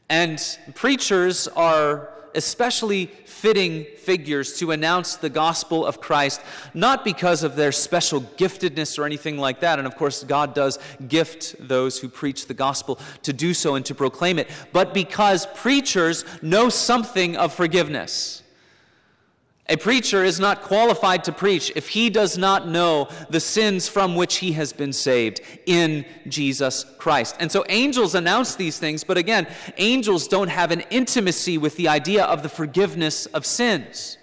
And 0.08 0.40
preachers 0.76 1.48
are 1.48 2.14
especially 2.36 3.06
fitting 3.06 3.86
figures 3.98 4.58
to 4.60 4.72
announce 4.72 5.16
the 5.16 5.30
gospel 5.30 5.86
of 5.86 6.02
Christ, 6.02 6.42
not 6.74 7.04
because 7.04 7.44
of 7.44 7.56
their 7.56 7.72
special 7.72 8.22
giftedness 8.22 9.00
or 9.00 9.06
anything 9.06 9.38
like 9.38 9.62
that. 9.62 9.80
And 9.80 9.88
of 9.88 9.96
course, 9.96 10.24
God 10.24 10.54
does 10.54 10.80
gift 11.08 11.56
those 11.60 12.00
who 12.00 12.10
preach 12.10 12.48
the 12.48 12.54
gospel 12.54 13.00
to 13.24 13.34
do 13.34 13.54
so 13.54 13.76
and 13.76 13.86
to 13.86 13.96
proclaim 13.96 14.40
it, 14.40 14.50
but 14.74 14.94
because 14.94 15.46
preachers 15.56 16.26
know 16.42 16.70
something 16.70 17.38
of 17.38 17.54
forgiveness. 17.54 18.44
A 19.70 19.78
preacher 19.78 20.24
is 20.24 20.40
not 20.40 20.64
qualified 20.64 21.24
to 21.26 21.32
preach 21.32 21.72
if 21.76 21.90
he 21.90 22.10
does 22.10 22.40
not 22.40 22.68
know 22.68 23.08
the 23.30 23.40
sins 23.40 23.88
from 23.88 24.16
which 24.16 24.38
he 24.38 24.54
has 24.54 24.74
been 24.74 24.92
saved 24.92 25.42
in 25.68 26.06
Jesus 26.28 26.84
Christ. 26.98 27.36
And 27.40 27.52
so 27.52 27.64
angels 27.70 28.16
announce 28.16 28.56
these 28.56 28.80
things, 28.80 29.04
but 29.04 29.18
again, 29.18 29.48
angels 29.78 30.28
don't 30.28 30.48
have 30.48 30.72
an 30.72 30.82
intimacy 30.90 31.60
with 31.60 31.78
the 31.78 31.88
idea 31.88 32.24
of 32.24 32.42
the 32.42 32.50
forgiveness 32.50 33.28
of 33.28 33.46
sins. 33.46 34.18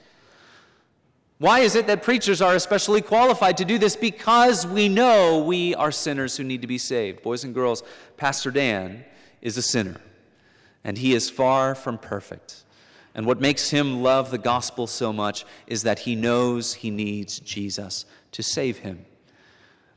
Why 1.38 1.60
is 1.60 1.76
it 1.76 1.86
that 1.86 2.02
preachers 2.02 2.42
are 2.42 2.56
especially 2.56 3.00
qualified 3.00 3.58
to 3.58 3.64
do 3.64 3.78
this? 3.78 3.94
Because 3.94 4.66
we 4.66 4.88
know 4.88 5.38
we 5.38 5.76
are 5.76 5.92
sinners 5.92 6.36
who 6.36 6.42
need 6.42 6.62
to 6.62 6.66
be 6.66 6.78
saved. 6.78 7.22
Boys 7.22 7.44
and 7.44 7.54
girls, 7.54 7.84
Pastor 8.16 8.50
Dan 8.50 9.04
is 9.42 9.56
a 9.56 9.62
sinner, 9.62 10.00
and 10.82 10.98
he 10.98 11.14
is 11.14 11.30
far 11.30 11.76
from 11.76 11.98
perfect. 11.98 12.64
And 13.16 13.24
what 13.24 13.40
makes 13.40 13.70
him 13.70 14.02
love 14.02 14.30
the 14.30 14.38
gospel 14.38 14.86
so 14.86 15.10
much 15.10 15.46
is 15.66 15.82
that 15.84 16.00
he 16.00 16.14
knows 16.14 16.74
he 16.74 16.90
needs 16.90 17.40
Jesus 17.40 18.04
to 18.32 18.42
save 18.42 18.78
him. 18.78 19.06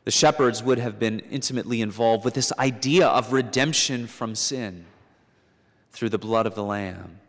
The 0.06 0.12
shepherds 0.12 0.64
would 0.64 0.80
have 0.80 0.98
been 0.98 1.20
intimately 1.20 1.82
involved 1.82 2.24
with 2.24 2.34
this 2.34 2.54
idea 2.58 3.08
of 3.08 3.34
redemption 3.34 4.08
from 4.08 4.36
sin 4.36 4.86
through 5.92 6.10
the 6.10 6.18
blood 6.18 6.46
of 6.46 6.56
the 6.56 6.64
Lamb. 6.64 7.20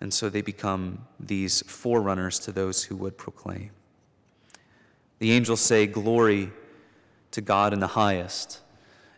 And 0.00 0.12
so 0.12 0.30
they 0.30 0.40
become 0.40 1.06
these 1.20 1.60
forerunners 1.66 2.38
to 2.40 2.52
those 2.52 2.84
who 2.84 2.96
would 2.96 3.18
proclaim. 3.18 3.70
The 5.18 5.32
angels 5.32 5.60
say, 5.60 5.86
Glory 5.86 6.50
to 7.32 7.42
God 7.42 7.74
in 7.74 7.80
the 7.80 7.86
highest. 7.88 8.60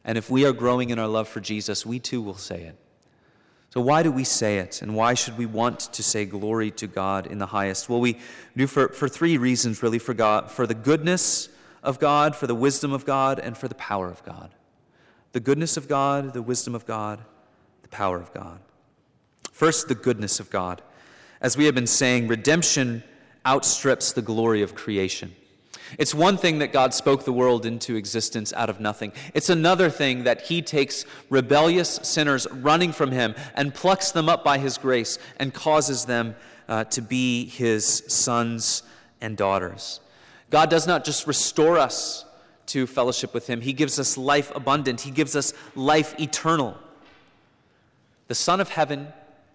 And 0.05 0.19
if 0.19 0.29
we 0.31 0.45
are 0.45 0.53
growing 0.53 0.91
in 0.91 0.99
our 0.99 1.07
love 1.07 1.29
for 1.29 1.41
Jesus, 1.41 1.87
we 1.87 2.01
too 2.01 2.21
will 2.21 2.37
say 2.37 2.63
it. 2.63 2.77
So, 3.71 3.83
why 3.83 4.03
do 4.03 4.11
we 4.11 4.25
say 4.25 4.59
it? 4.59 4.81
And 4.81 4.95
why 4.95 5.15
should 5.15 5.37
we 5.37 5.47
want 5.47 5.81
to 5.81 6.03
say 6.03 6.25
glory 6.25 6.71
to 6.73 6.87
God 6.87 7.27
in 7.27 7.39
the 7.39 7.47
highest? 7.47 7.89
Well, 7.89 8.01
we 8.01 8.19
do 8.57 8.67
for, 8.67 8.89
for 8.89 9.09
three 9.09 9.37
reasons, 9.37 9.83
really 9.83 9.99
for, 9.99 10.15
God, 10.15 10.51
for 10.51 10.67
the 10.67 10.75
goodness 10.75 11.51
of 11.83 11.99
God, 11.99 12.35
for 12.35 12.47
the 12.47 12.55
wisdom 12.55 12.93
of 12.93 13.05
God, 13.05 13.39
and 13.39 13.57
for 13.57 13.69
the 13.69 13.75
power 13.75 14.09
of 14.09 14.25
God. 14.25 14.51
The 15.33 15.41
goodness 15.41 15.77
of 15.77 15.87
God, 15.87 16.33
the 16.33 16.43
wisdom 16.43 16.75
of 16.75 16.87
God, 16.87 17.21
the 17.83 17.89
power 17.89 18.19
of 18.19 18.33
God. 18.33 18.59
First, 19.53 19.89
the 19.89 19.95
goodness 19.95 20.41
of 20.41 20.49
God. 20.51 20.81
As 21.41 21.57
we 21.57 21.67
have 21.67 21.75
been 21.75 21.87
saying, 21.87 22.27
redemption 22.27 23.03
outstrips 23.47 24.13
the 24.13 24.23
glory 24.23 24.63
of 24.63 24.75
creation. 24.75 25.35
It's 25.97 26.15
one 26.15 26.37
thing 26.37 26.59
that 26.59 26.73
God 26.73 26.93
spoke 26.93 27.25
the 27.25 27.33
world 27.33 27.65
into 27.65 27.97
existence 27.97 28.53
out 28.53 28.69
of 28.69 28.81
nothing. 28.81 29.13
It's 29.33 29.49
another 29.49 29.89
thing 29.89 30.25
that 30.25 30.43
He 30.43 30.61
takes 30.61 31.05
rebellious 31.31 32.01
sinners 32.03 32.47
running 32.51 32.93
from 32.93 33.13
Him 33.13 33.35
and 33.55 33.75
plucks 33.75 34.11
them 34.11 34.29
up 34.29 34.45
by 34.45 34.59
His 34.59 34.77
grace 34.77 35.19
and 35.39 35.55
causes 35.55 36.05
them 36.05 36.37
uh, 36.69 36.85
to 36.85 37.01
be 37.01 37.47
His 37.47 38.05
sons 38.09 38.83
and 39.21 39.37
daughters. 39.37 40.01
God 40.51 40.71
does 40.71 40.87
not 40.87 41.05
just 41.05 41.27
restore 41.27 41.79
us 41.79 42.25
to 42.67 42.87
fellowship 42.87 43.33
with 43.33 43.47
Him, 43.47 43.61
He 43.63 43.73
gives 43.73 43.99
us 43.99 44.19
life 44.19 44.55
abundant, 44.55 45.01
He 45.01 45.11
gives 45.11 45.35
us 45.35 45.55
life 45.75 46.19
eternal. 46.21 46.77
The 48.27 48.35
Son 48.35 48.61
of 48.61 48.69
Heaven 48.69 49.09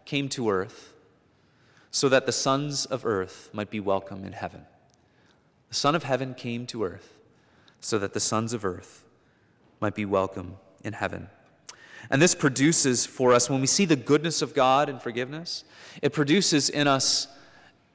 came 0.06 0.30
to 0.30 0.50
earth 0.50 0.94
so 1.92 2.10
that 2.10 2.26
the 2.26 2.32
sons 2.32 2.88
of 2.88 3.06
earth 3.06 3.52
might 3.54 3.70
be 3.70 3.80
welcome 3.80 4.26
in 4.26 4.34
heaven. 4.34 4.66
The 5.74 5.80
Son 5.80 5.96
of 5.96 6.04
Heaven 6.04 6.36
came 6.36 6.68
to 6.68 6.84
earth 6.84 7.18
so 7.82 7.98
that 7.98 8.14
the 8.14 8.20
sons 8.20 8.54
of 8.54 8.64
earth 8.64 9.04
might 9.82 9.96
be 9.96 10.06
welcome 10.06 10.58
in 10.84 10.94
heaven. 10.94 11.30
And 12.12 12.22
this 12.22 12.36
produces 12.36 13.08
for 13.08 13.34
us, 13.34 13.50
when 13.50 13.60
we 13.60 13.66
see 13.66 13.86
the 13.86 13.96
goodness 13.96 14.44
of 14.44 14.54
God 14.54 14.88
and 14.88 15.02
forgiveness, 15.02 15.64
it 16.04 16.14
produces 16.14 16.70
in 16.70 16.88
us 16.88 17.28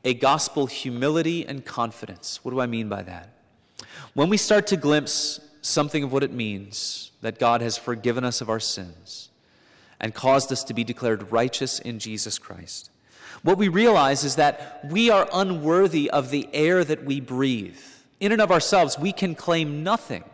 a 0.02 0.12
gospel 0.12 0.66
humility 0.66 1.46
and 1.46 1.64
confidence. 1.64 2.40
What 2.42 2.50
do 2.50 2.60
I 2.60 2.66
mean 2.66 2.88
by 2.88 3.04
that? 3.04 3.28
When 4.12 4.28
we 4.28 4.38
start 4.38 4.66
to 4.66 4.76
glimpse 4.76 5.38
something 5.62 6.02
of 6.02 6.12
what 6.12 6.24
it 6.24 6.32
means 6.32 7.12
that 7.20 7.38
God 7.38 7.60
has 7.60 7.78
forgiven 7.78 8.24
us 8.24 8.40
of 8.40 8.50
our 8.50 8.58
sins 8.58 9.28
and 10.00 10.12
caused 10.12 10.50
us 10.50 10.64
to 10.64 10.74
be 10.74 10.82
declared 10.82 11.30
righteous 11.30 11.78
in 11.78 12.00
Jesus 12.00 12.40
Christ, 12.40 12.90
what 13.42 13.58
we 13.58 13.68
realize 13.68 14.24
is 14.24 14.36
that 14.36 14.80
we 14.90 15.10
are 15.10 15.28
unworthy 15.32 16.10
of 16.10 16.30
the 16.30 16.48
air 16.52 16.84
that 16.84 17.04
we 17.04 17.20
breathe. 17.20 17.78
In 18.20 18.32
and 18.32 18.40
of 18.40 18.50
ourselves, 18.50 18.98
we 18.98 19.12
can 19.12 19.34
claim 19.34 19.82
nothing. 19.82 20.24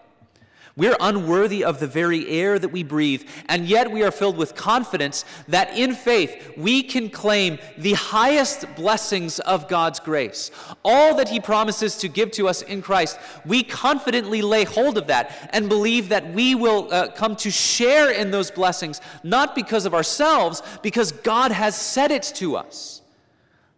We're 0.76 0.96
unworthy 0.98 1.62
of 1.62 1.78
the 1.78 1.86
very 1.86 2.28
air 2.28 2.58
that 2.58 2.70
we 2.72 2.82
breathe, 2.82 3.22
and 3.48 3.64
yet 3.64 3.92
we 3.92 4.02
are 4.02 4.10
filled 4.10 4.36
with 4.36 4.56
confidence 4.56 5.24
that 5.46 5.76
in 5.78 5.94
faith 5.94 6.54
we 6.56 6.82
can 6.82 7.10
claim 7.10 7.60
the 7.78 7.92
highest 7.92 8.66
blessings 8.74 9.38
of 9.38 9.68
God's 9.68 10.00
grace. 10.00 10.50
All 10.84 11.14
that 11.14 11.28
He 11.28 11.38
promises 11.38 11.96
to 11.98 12.08
give 12.08 12.32
to 12.32 12.48
us 12.48 12.62
in 12.62 12.82
Christ, 12.82 13.20
we 13.46 13.62
confidently 13.62 14.42
lay 14.42 14.64
hold 14.64 14.98
of 14.98 15.06
that 15.06 15.48
and 15.52 15.68
believe 15.68 16.08
that 16.08 16.32
we 16.34 16.56
will 16.56 16.92
uh, 16.92 17.08
come 17.12 17.36
to 17.36 17.52
share 17.52 18.10
in 18.10 18.32
those 18.32 18.50
blessings, 18.50 19.00
not 19.22 19.54
because 19.54 19.86
of 19.86 19.94
ourselves, 19.94 20.60
because 20.82 21.12
God 21.12 21.52
has 21.52 21.76
said 21.76 22.10
it 22.10 22.24
to 22.36 22.56
us. 22.56 23.00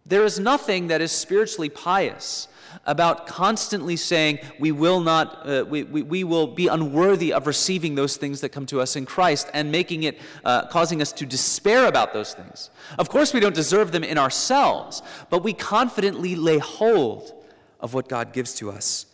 There 0.07 0.23
is 0.23 0.39
nothing 0.39 0.87
that 0.87 1.01
is 1.01 1.11
spiritually 1.11 1.69
pious 1.69 2.47
about 2.85 3.27
constantly 3.27 3.95
saying 3.95 4.39
we 4.59 4.71
will 4.71 4.99
not, 4.99 5.47
uh, 5.47 5.65
we, 5.67 5.83
we, 5.83 6.01
we, 6.01 6.23
will 6.23 6.47
be 6.47 6.67
unworthy 6.67 7.33
of 7.33 7.47
receiving 7.47 7.95
those 7.95 8.17
things 8.17 8.41
that 8.41 8.49
come 8.49 8.65
to 8.67 8.81
us 8.81 8.95
in 8.95 9.05
Christ 9.05 9.49
and 9.53 9.71
making 9.71 10.03
it, 10.03 10.19
uh, 10.45 10.67
causing 10.67 11.01
us 11.01 11.11
to 11.13 11.25
despair 11.25 11.87
about 11.87 12.13
those 12.13 12.33
things. 12.33 12.69
Of 12.97 13.09
course, 13.09 13.33
we 13.33 13.39
don't 13.39 13.55
deserve 13.55 13.91
them 13.91 14.03
in 14.03 14.17
ourselves, 14.17 15.01
but 15.29 15.43
we 15.43 15.53
confidently 15.53 16.35
lay 16.35 16.57
hold 16.59 17.33
of 17.79 17.93
what 17.93 18.09
God 18.09 18.33
gives 18.33 18.55
to 18.55 18.71
us 18.71 19.05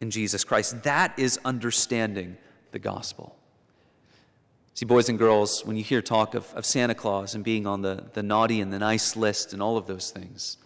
in 0.00 0.10
Jesus 0.10 0.44
Christ. 0.44 0.82
That 0.82 1.18
is 1.18 1.38
understanding 1.44 2.36
the 2.72 2.78
gospel. 2.78 3.36
See, 4.74 4.84
boys 4.84 5.08
and 5.08 5.18
girls, 5.18 5.64
when 5.64 5.78
you 5.78 5.82
hear 5.82 6.02
talk 6.02 6.34
of, 6.34 6.52
of 6.52 6.66
Santa 6.66 6.94
Claus 6.94 7.34
and 7.34 7.42
being 7.42 7.66
on 7.66 7.80
the, 7.80 8.04
the 8.12 8.22
naughty 8.22 8.60
and 8.60 8.70
the 8.70 8.78
nice 8.78 9.16
list 9.16 9.54
and 9.54 9.62
all 9.62 9.78
of 9.78 9.86
those 9.86 10.10
things, 10.10 10.58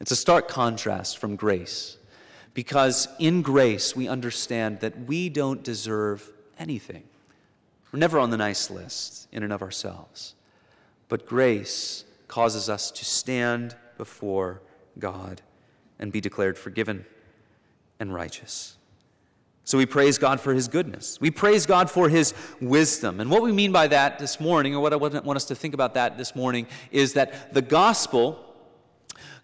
it's 0.00 0.10
a 0.10 0.16
stark 0.16 0.48
contrast 0.48 1.18
from 1.18 1.36
grace. 1.36 1.96
Because 2.54 3.08
in 3.18 3.42
grace, 3.42 3.94
we 3.94 4.08
understand 4.08 4.80
that 4.80 5.06
we 5.06 5.28
don't 5.28 5.62
deserve 5.62 6.30
anything. 6.58 7.04
We're 7.92 8.00
never 8.00 8.18
on 8.18 8.30
the 8.30 8.36
nice 8.36 8.70
list 8.70 9.28
in 9.32 9.42
and 9.42 9.52
of 9.52 9.62
ourselves. 9.62 10.34
But 11.08 11.26
grace 11.26 12.04
causes 12.26 12.68
us 12.68 12.90
to 12.90 13.04
stand 13.04 13.76
before 13.96 14.60
God 14.98 15.40
and 15.98 16.12
be 16.12 16.20
declared 16.20 16.58
forgiven 16.58 17.06
and 17.98 18.12
righteous. 18.12 18.76
So 19.64 19.76
we 19.76 19.86
praise 19.86 20.16
God 20.16 20.40
for 20.40 20.54
his 20.54 20.66
goodness. 20.66 21.20
We 21.20 21.30
praise 21.30 21.66
God 21.66 21.90
for 21.90 22.08
his 22.08 22.32
wisdom. 22.60 23.20
And 23.20 23.30
what 23.30 23.42
we 23.42 23.52
mean 23.52 23.70
by 23.70 23.88
that 23.88 24.18
this 24.18 24.40
morning, 24.40 24.74
or 24.74 24.80
what 24.80 24.92
I 24.92 24.96
want 24.96 25.36
us 25.36 25.44
to 25.46 25.54
think 25.54 25.74
about 25.74 25.94
that 25.94 26.16
this 26.16 26.34
morning, 26.34 26.66
is 26.90 27.12
that 27.14 27.52
the 27.52 27.60
gospel 27.60 28.47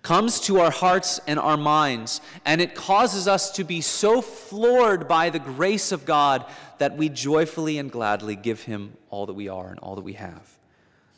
comes 0.05 0.39
to 0.39 0.61
our 0.61 0.71
hearts 0.71 1.19
and 1.27 1.39
our 1.39 1.57
minds, 1.57 2.21
and 2.45 2.61
it 2.61 2.75
causes 2.75 3.27
us 3.27 3.51
to 3.51 3.65
be 3.65 3.81
so 3.81 4.21
floored 4.21 5.09
by 5.09 5.31
the 5.31 5.39
grace 5.39 5.91
of 5.93 6.05
God 6.05 6.45
that 6.79 6.97
we 6.97 7.09
joyfully 7.09 7.79
and 7.79 7.91
gladly 7.91 8.37
give 8.37 8.63
Him 8.63 8.93
all 9.09 9.27
that 9.27 9.33
we 9.33 9.49
are 9.49 9.69
and 9.69 9.79
all 9.81 9.97
that 9.97 10.05
we 10.05 10.13
have. 10.13 10.59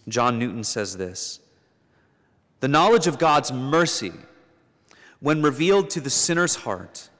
John 0.08 0.38
Newton 0.38 0.62
says 0.62 0.96
this 0.96 1.40
The 2.60 2.68
knowledge 2.68 3.08
of 3.08 3.18
God's 3.18 3.52
mercy, 3.52 4.12
when 5.18 5.42
revealed 5.42 5.90
to 5.90 6.00
the 6.00 6.08
sinner's 6.08 6.54
heart, 6.54 7.10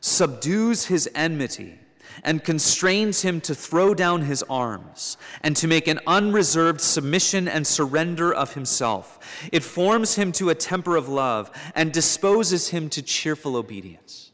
subdues 0.00 0.86
his 0.86 1.10
enmity 1.16 1.80
and 2.24 2.44
constrains 2.44 3.22
him 3.22 3.40
to 3.42 3.54
throw 3.54 3.94
down 3.94 4.22
his 4.22 4.42
arms 4.44 5.16
and 5.42 5.56
to 5.56 5.68
make 5.68 5.88
an 5.88 6.00
unreserved 6.06 6.80
submission 6.80 7.48
and 7.48 7.66
surrender 7.66 8.32
of 8.32 8.54
himself. 8.54 9.48
It 9.52 9.62
forms 9.62 10.16
him 10.16 10.32
to 10.32 10.50
a 10.50 10.54
temper 10.54 10.96
of 10.96 11.08
love 11.08 11.50
and 11.74 11.92
disposes 11.92 12.68
him 12.68 12.88
to 12.90 13.02
cheerful 13.02 13.56
obedience. 13.56 14.32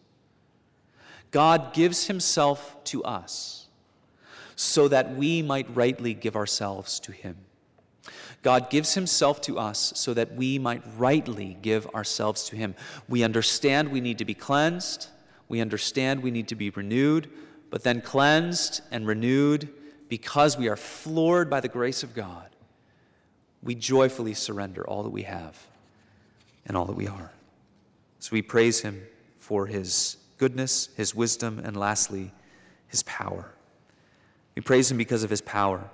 God 1.31 1.75
gives 1.75 2.07
himself 2.07 2.83
to 2.85 3.03
us 3.05 3.67
so 4.57 4.89
that 4.89 5.17
we 5.17 5.43
might 5.43 5.67
rightly 5.75 6.15
give 6.15 6.37
ourselves 6.37 7.01
to 7.01 7.13
him. 7.13 7.37
God 8.43 8.69
gives 8.71 8.95
himself 8.95 9.41
to 9.43 9.59
us 9.59 9.95
so 9.97 10.15
that 10.15 10.35
we 10.35 10.59
might 10.59 10.83
rightly 10.99 11.57
give 11.63 11.87
ourselves 11.95 12.45
to 12.51 12.57
him. 12.57 12.75
We 13.09 13.25
understand 13.25 13.91
we 13.91 14.03
need 14.03 14.19
to 14.19 14.25
be 14.25 14.35
cleansed. 14.35 15.09
We 15.49 15.61
understand 15.61 16.23
we 16.23 16.31
need 16.31 16.49
to 16.49 16.55
be 16.55 16.71
renewed 16.71 17.31
but 17.75 17.83
then 17.83 18.01
cleansed 18.01 18.83
and 18.93 19.05
renewed 19.05 19.69
because 20.09 20.57
we 20.57 20.69
are 20.69 20.77
floored 20.77 21.51
by 21.51 21.59
the 21.59 21.67
grace 21.67 22.05
of 22.05 22.15
God, 22.15 22.47
we 23.65 23.75
joyfully 23.75 24.33
surrender 24.33 24.87
all 24.87 25.03
that 25.03 25.11
we 25.11 25.23
have 25.23 25.67
and 26.67 26.77
all 26.77 26.85
that 26.85 26.95
we 26.95 27.09
are. 27.09 27.33
So 28.21 28.31
we 28.31 28.43
praise 28.43 28.79
Him 28.83 29.03
for 29.41 29.67
His 29.67 30.19
goodness, 30.39 30.89
His 30.97 31.17
wisdom, 31.17 31.61
and 31.65 31.77
lastly, 31.77 32.31
His 32.87 33.03
power. 33.03 33.51
We 34.55 34.63
praise 34.63 34.89
Him 34.89 34.97
because 34.97 35.25
of 35.25 35.31
His 35.31 35.41
power. 35.41 35.91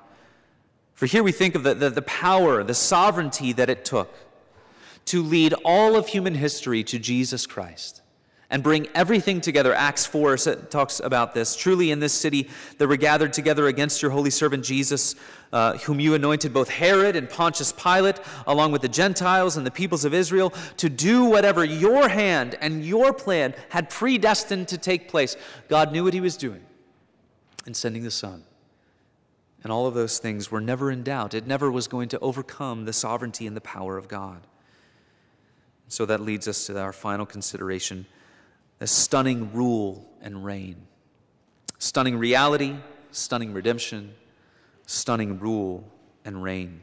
For 0.92 1.06
here 1.06 1.22
we 1.22 1.32
think 1.32 1.54
of 1.54 1.62
the, 1.62 1.72
the, 1.72 1.88
the 1.88 2.02
power, 2.02 2.62
the 2.62 2.74
sovereignty 2.74 3.54
that 3.54 3.70
it 3.70 3.86
took 3.86 4.14
to 5.06 5.22
lead 5.22 5.54
all 5.64 5.96
of 5.96 6.08
human 6.08 6.34
history 6.34 6.84
to 6.84 6.98
Jesus 6.98 7.46
Christ 7.46 7.99
and 8.50 8.62
bring 8.62 8.88
everything 8.94 9.40
together. 9.40 9.72
Acts 9.72 10.04
4 10.06 10.36
talks 10.68 11.00
about 11.00 11.34
this. 11.34 11.54
Truly, 11.54 11.90
in 11.90 12.00
this 12.00 12.12
city, 12.12 12.48
they 12.78 12.86
were 12.86 12.96
gathered 12.96 13.32
together 13.32 13.68
against 13.68 14.02
your 14.02 14.10
holy 14.10 14.30
servant 14.30 14.64
Jesus, 14.64 15.14
uh, 15.52 15.78
whom 15.78 16.00
you 16.00 16.14
anointed 16.14 16.52
both 16.52 16.68
Herod 16.68 17.14
and 17.14 17.30
Pontius 17.30 17.72
Pilate, 17.72 18.18
along 18.46 18.72
with 18.72 18.82
the 18.82 18.88
Gentiles 18.88 19.56
and 19.56 19.64
the 19.64 19.70
peoples 19.70 20.04
of 20.04 20.12
Israel, 20.12 20.52
to 20.78 20.88
do 20.88 21.24
whatever 21.24 21.64
your 21.64 22.08
hand 22.08 22.56
and 22.60 22.84
your 22.84 23.12
plan 23.12 23.54
had 23.68 23.88
predestined 23.88 24.68
to 24.68 24.78
take 24.78 25.08
place. 25.08 25.36
God 25.68 25.92
knew 25.92 26.04
what 26.04 26.14
he 26.14 26.20
was 26.20 26.36
doing 26.36 26.62
in 27.66 27.74
sending 27.74 28.02
the 28.02 28.10
Son. 28.10 28.44
And 29.62 29.70
all 29.70 29.86
of 29.86 29.94
those 29.94 30.18
things 30.18 30.50
were 30.50 30.60
never 30.60 30.90
in 30.90 31.02
doubt. 31.02 31.34
It 31.34 31.46
never 31.46 31.70
was 31.70 31.86
going 31.86 32.08
to 32.10 32.18
overcome 32.20 32.86
the 32.86 32.92
sovereignty 32.92 33.46
and 33.46 33.54
the 33.56 33.60
power 33.60 33.98
of 33.98 34.08
God. 34.08 34.40
So 35.86 36.06
that 36.06 36.20
leads 36.20 36.48
us 36.48 36.66
to 36.66 36.80
our 36.80 36.92
final 36.92 37.26
consideration 37.26 38.06
a 38.80 38.86
stunning 38.86 39.52
rule 39.52 40.08
and 40.20 40.44
reign. 40.44 40.86
Stunning 41.78 42.16
reality, 42.16 42.76
stunning 43.10 43.52
redemption, 43.52 44.14
stunning 44.86 45.38
rule 45.38 45.84
and 46.24 46.42
reign. 46.42 46.82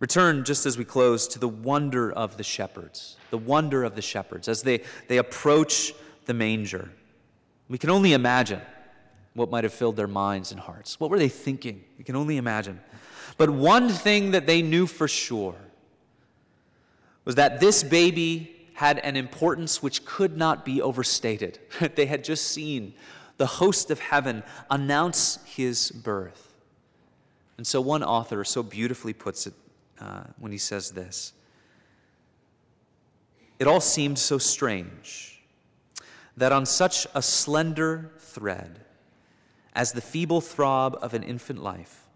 Return, 0.00 0.44
just 0.44 0.64
as 0.64 0.78
we 0.78 0.84
close, 0.84 1.26
to 1.28 1.38
the 1.38 1.48
wonder 1.48 2.12
of 2.12 2.36
the 2.36 2.44
shepherds, 2.44 3.16
the 3.30 3.38
wonder 3.38 3.82
of 3.82 3.96
the 3.96 4.02
shepherds 4.02 4.46
as 4.46 4.62
they, 4.62 4.82
they 5.08 5.18
approach 5.18 5.92
the 6.26 6.34
manger. 6.34 6.90
We 7.68 7.78
can 7.78 7.90
only 7.90 8.12
imagine 8.12 8.60
what 9.34 9.50
might 9.50 9.64
have 9.64 9.72
filled 9.72 9.96
their 9.96 10.06
minds 10.06 10.52
and 10.52 10.60
hearts. 10.60 11.00
What 11.00 11.10
were 11.10 11.18
they 11.18 11.28
thinking? 11.28 11.84
We 11.96 12.04
can 12.04 12.16
only 12.16 12.36
imagine. 12.36 12.80
But 13.36 13.50
one 13.50 13.88
thing 13.88 14.32
that 14.32 14.46
they 14.46 14.62
knew 14.62 14.86
for 14.86 15.08
sure 15.08 15.56
was 17.24 17.34
that 17.34 17.60
this 17.60 17.82
baby 17.82 18.57
had 18.78 19.00
an 19.00 19.16
importance 19.16 19.82
which 19.82 20.04
could 20.04 20.36
not 20.36 20.64
be 20.64 20.80
overstated. 20.80 21.58
they 21.96 22.06
had 22.06 22.22
just 22.22 22.46
seen 22.46 22.94
the 23.36 23.44
host 23.44 23.90
of 23.90 23.98
heaven 23.98 24.40
announce 24.70 25.40
his 25.46 25.90
birth. 25.90 26.54
And 27.56 27.66
so 27.66 27.80
one 27.80 28.04
author 28.04 28.44
so 28.44 28.62
beautifully 28.62 29.12
puts 29.12 29.48
it 29.48 29.54
uh, 30.00 30.22
when 30.38 30.52
he 30.52 30.58
says 30.58 30.92
this 30.92 31.32
It 33.58 33.66
all 33.66 33.80
seemed 33.80 34.16
so 34.16 34.38
strange 34.38 35.42
that 36.36 36.52
on 36.52 36.64
such 36.64 37.04
a 37.16 37.20
slender 37.20 38.12
thread 38.20 38.78
as 39.74 39.90
the 39.90 40.00
feeble 40.00 40.40
throb 40.40 40.96
of 41.02 41.14
an 41.14 41.24
infant 41.24 41.60
life, 41.60 42.06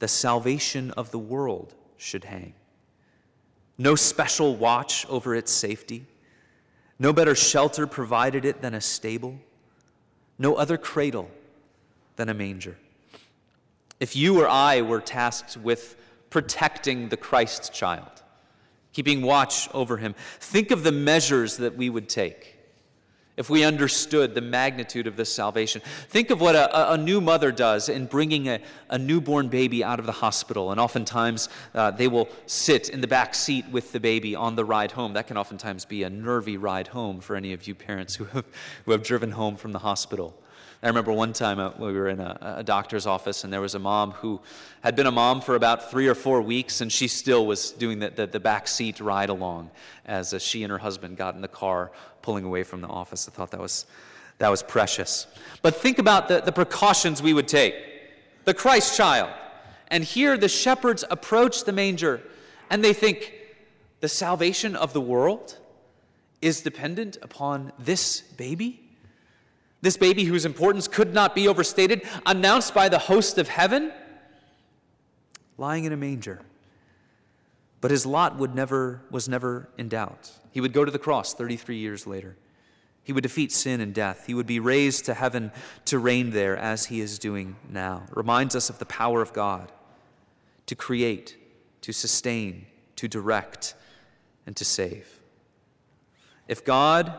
the 0.00 0.08
salvation 0.08 0.90
of 0.90 1.10
the 1.10 1.18
world 1.18 1.74
should 1.96 2.24
hang. 2.24 2.52
No 3.78 3.94
special 3.94 4.56
watch 4.56 5.06
over 5.08 5.34
its 5.34 5.52
safety, 5.52 6.06
no 6.98 7.12
better 7.12 7.34
shelter 7.34 7.86
provided 7.86 8.44
it 8.44 8.62
than 8.62 8.74
a 8.74 8.80
stable, 8.80 9.38
no 10.38 10.54
other 10.54 10.78
cradle 10.78 11.30
than 12.16 12.28
a 12.28 12.34
manger. 12.34 12.76
If 14.00 14.16
you 14.16 14.40
or 14.40 14.48
I 14.48 14.82
were 14.82 15.00
tasked 15.00 15.56
with 15.56 15.96
protecting 16.30 17.08
the 17.08 17.16
Christ 17.16 17.72
child, 17.72 18.22
keeping 18.92 19.22
watch 19.22 19.68
over 19.74 19.98
him, 19.98 20.14
think 20.40 20.70
of 20.70 20.82
the 20.82 20.92
measures 20.92 21.58
that 21.58 21.76
we 21.76 21.90
would 21.90 22.08
take 22.08 22.55
if 23.36 23.50
we 23.50 23.64
understood 23.64 24.34
the 24.34 24.40
magnitude 24.40 25.06
of 25.06 25.16
this 25.16 25.32
salvation. 25.32 25.82
Think 26.08 26.30
of 26.30 26.40
what 26.40 26.54
a, 26.54 26.92
a 26.92 26.96
new 26.96 27.20
mother 27.20 27.52
does 27.52 27.88
in 27.88 28.06
bringing 28.06 28.48
a, 28.48 28.60
a, 28.88 28.98
newborn 28.98 29.48
baby 29.48 29.84
out 29.84 29.98
of 29.98 30.06
the 30.06 30.12
hospital. 30.12 30.70
And 30.70 30.80
oftentimes 30.80 31.48
uh, 31.74 31.90
they 31.90 32.08
will 32.08 32.28
sit 32.46 32.88
in 32.88 33.00
the 33.00 33.06
back 33.06 33.34
seat 33.34 33.66
with 33.70 33.92
the 33.92 34.00
baby 34.00 34.34
on 34.34 34.56
the 34.56 34.64
ride 34.64 34.92
home. 34.92 35.12
That 35.12 35.26
can 35.26 35.36
oftentimes 35.36 35.84
be 35.84 36.02
a 36.02 36.10
nervy 36.10 36.56
ride 36.56 36.88
home 36.88 37.20
for 37.20 37.36
any 37.36 37.52
of 37.52 37.66
you 37.66 37.74
parents 37.74 38.14
who 38.14 38.24
have, 38.24 38.44
who 38.86 38.92
have 38.92 39.02
driven 39.02 39.32
home 39.32 39.56
from 39.56 39.72
the 39.72 39.80
hospital. 39.80 40.34
I 40.82 40.88
remember 40.88 41.12
one 41.12 41.32
time 41.32 41.58
uh, 41.58 41.72
we 41.78 41.92
were 41.94 42.08
in 42.08 42.20
a, 42.20 42.56
a, 42.58 42.62
doctor's 42.62 43.06
office, 43.06 43.44
and 43.44 43.52
there 43.52 43.62
was 43.62 43.74
a 43.74 43.78
mom 43.78 44.10
who 44.12 44.40
had 44.82 44.94
been 44.94 45.06
a 45.06 45.10
mom 45.10 45.40
for 45.40 45.54
about 45.54 45.90
three 45.90 46.06
or 46.06 46.14
four 46.14 46.42
weeks, 46.42 46.82
and 46.82 46.92
she 46.92 47.08
still 47.08 47.46
was 47.46 47.72
doing 47.72 47.98
the, 47.98 48.10
the, 48.10 48.26
the 48.26 48.40
back 48.40 48.68
seat 48.68 49.00
ride 49.00 49.30
along 49.30 49.70
as 50.04 50.34
uh, 50.34 50.38
she 50.38 50.62
and 50.62 50.70
her 50.70 50.78
husband 50.78 51.16
got 51.16 51.34
in 51.34 51.40
the 51.40 51.48
car 51.48 51.92
pulling 52.26 52.44
away 52.44 52.64
from 52.64 52.80
the 52.80 52.88
office. 52.88 53.28
I 53.28 53.30
thought 53.30 53.52
that 53.52 53.60
was, 53.60 53.86
that 54.38 54.50
was 54.50 54.60
precious. 54.60 55.28
But 55.62 55.76
think 55.76 56.00
about 56.00 56.26
the, 56.26 56.40
the 56.40 56.50
precautions 56.50 57.22
we 57.22 57.32
would 57.32 57.46
take. 57.46 57.76
The 58.44 58.52
Christ 58.52 58.96
child. 58.96 59.30
And 59.92 60.02
here 60.02 60.36
the 60.36 60.48
shepherds 60.48 61.04
approach 61.08 61.62
the 61.62 61.70
manger, 61.70 62.20
and 62.68 62.82
they 62.82 62.92
think, 62.92 63.32
the 64.00 64.08
salvation 64.08 64.74
of 64.74 64.92
the 64.92 65.00
world 65.00 65.56
is 66.42 66.62
dependent 66.62 67.16
upon 67.22 67.72
this 67.78 68.20
baby? 68.20 68.82
This 69.80 69.96
baby 69.96 70.24
whose 70.24 70.44
importance 70.44 70.88
could 70.88 71.14
not 71.14 71.32
be 71.32 71.46
overstated, 71.46 72.02
announced 72.26 72.74
by 72.74 72.88
the 72.88 72.98
host 72.98 73.38
of 73.38 73.46
heaven, 73.46 73.92
lying 75.58 75.84
in 75.84 75.92
a 75.92 75.96
manger. 75.96 76.40
But 77.86 77.92
his 77.92 78.04
lot 78.04 78.34
would 78.38 78.52
never, 78.52 79.00
was 79.12 79.28
never 79.28 79.68
in 79.78 79.88
doubt. 79.88 80.32
He 80.50 80.60
would 80.60 80.72
go 80.72 80.84
to 80.84 80.90
the 80.90 80.98
cross 80.98 81.34
33 81.34 81.76
years 81.76 82.04
later. 82.04 82.36
He 83.04 83.12
would 83.12 83.22
defeat 83.22 83.52
sin 83.52 83.80
and 83.80 83.94
death. 83.94 84.24
He 84.26 84.34
would 84.34 84.44
be 84.44 84.58
raised 84.58 85.04
to 85.04 85.14
heaven 85.14 85.52
to 85.84 86.00
reign 86.00 86.30
there 86.30 86.56
as 86.56 86.86
he 86.86 87.00
is 87.00 87.20
doing 87.20 87.54
now. 87.70 88.02
It 88.10 88.16
reminds 88.16 88.56
us 88.56 88.70
of 88.70 88.80
the 88.80 88.86
power 88.86 89.22
of 89.22 89.32
God 89.32 89.70
to 90.66 90.74
create, 90.74 91.36
to 91.82 91.92
sustain, 91.92 92.66
to 92.96 93.06
direct, 93.06 93.76
and 94.46 94.56
to 94.56 94.64
save. 94.64 95.20
If 96.48 96.64
God 96.64 97.14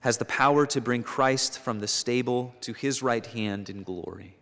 has 0.00 0.16
the 0.16 0.24
power 0.24 0.64
to 0.64 0.80
bring 0.80 1.02
Christ 1.02 1.58
from 1.58 1.80
the 1.80 1.88
stable 1.88 2.54
to 2.62 2.72
his 2.72 3.02
right 3.02 3.26
hand 3.26 3.68
in 3.68 3.82
glory. 3.82 4.38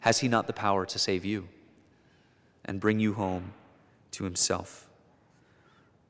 Has 0.00 0.18
he 0.18 0.28
not 0.28 0.46
the 0.46 0.52
power 0.52 0.84
to 0.84 0.98
save 0.98 1.24
you 1.24 1.48
and 2.66 2.78
bring 2.80 3.00
you 3.00 3.14
home 3.14 3.54
to 4.14 4.24
himself? 4.24 4.88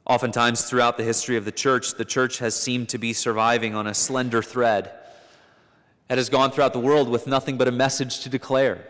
Oftentimes, 0.07 0.65
throughout 0.65 0.97
the 0.97 1.05
history 1.05 1.37
of 1.37 1.45
the 1.45 1.53
church, 1.53 1.95
the 1.95 2.05
church 2.05 2.39
has 2.39 2.55
seemed 2.55 2.91
to 2.91 2.99
be 2.99 3.13
surviving 3.13 3.75
on 3.75 3.87
a 3.87 3.95
slender 3.95 4.43
thread. 4.43 4.93
It 6.11 6.19
has 6.19 6.29
gone 6.29 6.51
throughout 6.51 6.75
the 6.75 6.81
world 6.81 7.09
with 7.09 7.27
nothing 7.27 7.57
but 7.57 7.69
a 7.69 7.73
message 7.73 8.21
to 8.21 8.29
declare, 8.29 8.87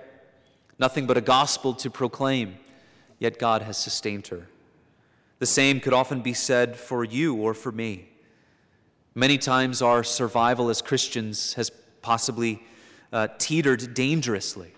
nothing 0.79 1.07
but 1.07 1.17
a 1.17 1.21
gospel 1.21 1.73
to 1.75 1.91
proclaim, 1.91 2.57
yet 3.21 3.39
God 3.39 3.63
has 3.63 3.79
sustained 3.79 4.27
her. 4.29 4.49
The 5.39 5.47
same 5.47 5.79
could 5.79 5.93
often 5.93 6.21
be 6.21 6.35
said 6.35 6.77
for 6.77 7.05
you 7.05 7.37
or 7.37 7.55
for 7.55 7.71
me. 7.71 8.09
Many 9.15 9.39
times 9.39 9.83
our 9.83 10.03
survival 10.03 10.71
as 10.71 10.83
Christians 10.83 11.55
has 11.55 11.71
possibly 12.03 12.61
uh, 13.13 13.29
teetered 13.39 13.95
dangerously. 13.95 14.75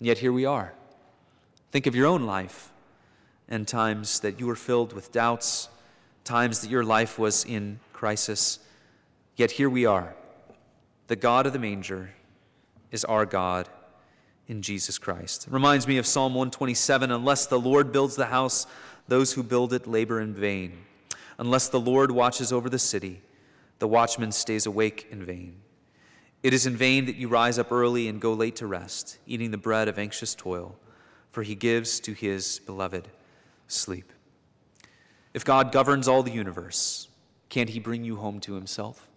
And 0.00 0.08
yet 0.08 0.18
here 0.18 0.32
we 0.32 0.44
are. 0.44 0.74
Think 1.70 1.86
of 1.86 1.94
your 1.94 2.06
own 2.06 2.24
life 2.26 2.72
and 3.50 3.66
times 3.66 4.20
that 4.20 4.38
you 4.38 4.46
were 4.46 4.56
filled 4.56 4.92
with 4.92 5.10
doubts, 5.10 5.68
times 6.24 6.60
that 6.60 6.70
your 6.70 6.84
life 6.84 7.18
was 7.18 7.44
in 7.44 7.80
crisis. 7.92 8.60
Yet 9.36 9.50
here 9.50 9.68
we 9.68 9.84
are. 9.84 10.14
The 11.08 11.16
God 11.16 11.46
of 11.46 11.52
the 11.52 11.58
manger 11.58 12.10
is 12.92 13.04
our 13.04 13.26
God 13.26 13.68
in 14.46 14.62
Jesus 14.62 14.96
Christ. 14.98 15.48
It 15.48 15.52
reminds 15.52 15.88
me 15.88 15.98
of 15.98 16.06
Psalm 16.06 16.34
127 16.34 17.10
Unless 17.10 17.46
the 17.46 17.58
Lord 17.58 17.90
builds 17.92 18.14
the 18.14 18.26
house, 18.26 18.66
those 19.08 19.32
who 19.32 19.42
build 19.42 19.72
it 19.72 19.88
labor 19.88 20.20
in 20.20 20.32
vain. 20.32 20.78
Unless 21.38 21.68
the 21.68 21.80
Lord 21.80 22.12
watches 22.12 22.52
over 22.52 22.70
the 22.70 22.78
city, 22.78 23.22
the 23.80 23.88
watchman 23.88 24.30
stays 24.30 24.66
awake 24.66 25.08
in 25.10 25.24
vain. 25.24 25.56
It 26.42 26.54
is 26.54 26.66
in 26.66 26.76
vain 26.76 27.06
that 27.06 27.16
you 27.16 27.28
rise 27.28 27.58
up 27.58 27.72
early 27.72 28.08
and 28.08 28.20
go 28.20 28.32
late 28.32 28.56
to 28.56 28.66
rest, 28.66 29.18
eating 29.26 29.50
the 29.50 29.58
bread 29.58 29.88
of 29.88 29.98
anxious 29.98 30.34
toil, 30.34 30.76
for 31.32 31.42
he 31.42 31.54
gives 31.54 31.98
to 32.00 32.12
his 32.12 32.60
beloved 32.60 33.08
sleep. 33.72 34.12
If 35.32 35.44
God 35.44 35.72
governs 35.72 36.08
all 36.08 36.22
the 36.22 36.32
universe, 36.32 37.08
can't 37.48 37.70
he 37.70 37.78
bring 37.78 38.04
you 38.04 38.16
home 38.16 38.40
to 38.40 38.54
himself? 38.54 39.08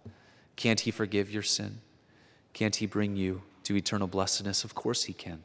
Can't 0.56 0.80
he 0.80 0.90
forgive 0.90 1.30
your 1.30 1.42
sin? 1.42 1.80
Can't 2.52 2.76
he 2.76 2.86
bring 2.86 3.16
you 3.16 3.42
to 3.64 3.76
eternal 3.76 4.06
blessedness? 4.06 4.64
Of 4.64 4.74
course 4.74 5.04
he 5.04 5.12
can. 5.12 5.42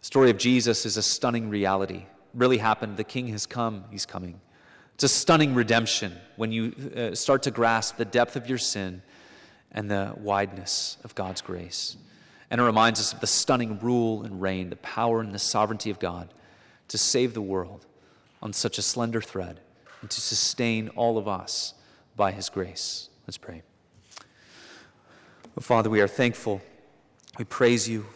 The 0.00 0.06
story 0.06 0.30
of 0.30 0.38
Jesus 0.38 0.86
is 0.86 0.96
a 0.96 1.02
stunning 1.02 1.50
reality. 1.50 1.96
It 1.96 2.06
really 2.34 2.58
happened. 2.58 2.96
The 2.96 3.04
king 3.04 3.28
has 3.28 3.44
come, 3.44 3.84
he's 3.90 4.06
coming. 4.06 4.40
It's 4.94 5.04
a 5.04 5.08
stunning 5.08 5.54
redemption 5.54 6.14
when 6.36 6.52
you 6.52 6.74
uh, 6.96 7.14
start 7.14 7.42
to 7.44 7.50
grasp 7.50 7.96
the 7.96 8.04
depth 8.04 8.36
of 8.36 8.48
your 8.48 8.58
sin 8.58 9.02
and 9.72 9.90
the 9.90 10.14
wideness 10.16 10.96
of 11.04 11.14
God's 11.14 11.40
grace. 11.40 11.96
And 12.50 12.60
it 12.60 12.64
reminds 12.64 12.98
us 13.00 13.12
of 13.12 13.20
the 13.20 13.26
stunning 13.26 13.78
rule 13.78 14.22
and 14.22 14.40
reign, 14.40 14.70
the 14.70 14.76
power 14.76 15.20
and 15.20 15.34
the 15.34 15.38
sovereignty 15.38 15.90
of 15.90 15.98
God 15.98 16.32
to 16.88 16.98
save 16.98 17.34
the 17.34 17.42
world 17.42 17.86
on 18.42 18.52
such 18.52 18.78
a 18.78 18.82
slender 18.82 19.20
thread 19.20 19.60
and 20.00 20.10
to 20.10 20.20
sustain 20.20 20.88
all 20.90 21.18
of 21.18 21.28
us 21.28 21.74
by 22.16 22.32
his 22.32 22.48
grace. 22.48 23.08
Let's 23.26 23.38
pray. 23.38 23.62
Father, 25.58 25.90
we 25.90 26.00
are 26.00 26.08
thankful. 26.08 26.62
We 27.38 27.44
praise 27.44 27.86
you 27.86 28.06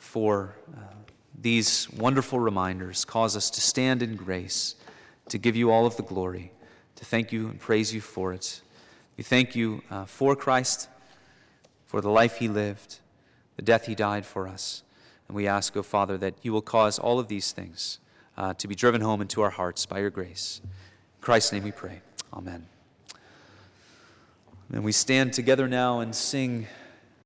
for 0.00 0.56
uh, 0.76 0.80
these 1.40 1.88
wonderful 1.90 2.40
reminders. 2.40 3.04
Cause 3.04 3.36
us 3.36 3.48
to 3.50 3.60
stand 3.60 4.02
in 4.02 4.16
grace 4.16 4.74
to 5.28 5.38
give 5.38 5.54
you 5.54 5.70
all 5.70 5.86
of 5.86 5.96
the 5.96 6.02
glory, 6.02 6.52
to 6.96 7.04
thank 7.04 7.32
you 7.32 7.48
and 7.48 7.60
praise 7.60 7.94
you 7.94 8.00
for 8.00 8.32
it. 8.32 8.60
We 9.16 9.24
thank 9.24 9.54
you 9.54 9.82
uh, 9.90 10.06
for 10.06 10.34
Christ, 10.34 10.88
for 11.86 12.00
the 12.00 12.10
life 12.10 12.38
he 12.38 12.48
lived, 12.48 12.98
the 13.56 13.62
death 13.62 13.86
he 13.86 13.94
died 13.94 14.26
for 14.26 14.48
us. 14.48 14.82
And 15.28 15.36
we 15.36 15.46
ask, 15.46 15.76
O 15.76 15.80
oh 15.80 15.82
Father, 15.82 16.16
that 16.18 16.34
you 16.42 16.52
will 16.52 16.62
cause 16.62 16.98
all 16.98 17.18
of 17.18 17.28
these 17.28 17.52
things 17.52 17.98
uh, 18.38 18.54
to 18.54 18.68
be 18.68 18.74
driven 18.74 19.00
home 19.00 19.20
into 19.20 19.42
our 19.42 19.50
hearts 19.50 19.84
by 19.84 19.98
your 19.98 20.10
grace. 20.10 20.60
In 20.64 20.70
Christ's 21.20 21.52
name 21.52 21.64
we 21.64 21.72
pray. 21.72 22.00
Amen. 22.32 22.66
And 24.72 24.84
we 24.84 24.92
stand 24.92 25.32
together 25.32 25.66
now 25.66 25.98
and 25.98 26.14
sing 26.14 26.68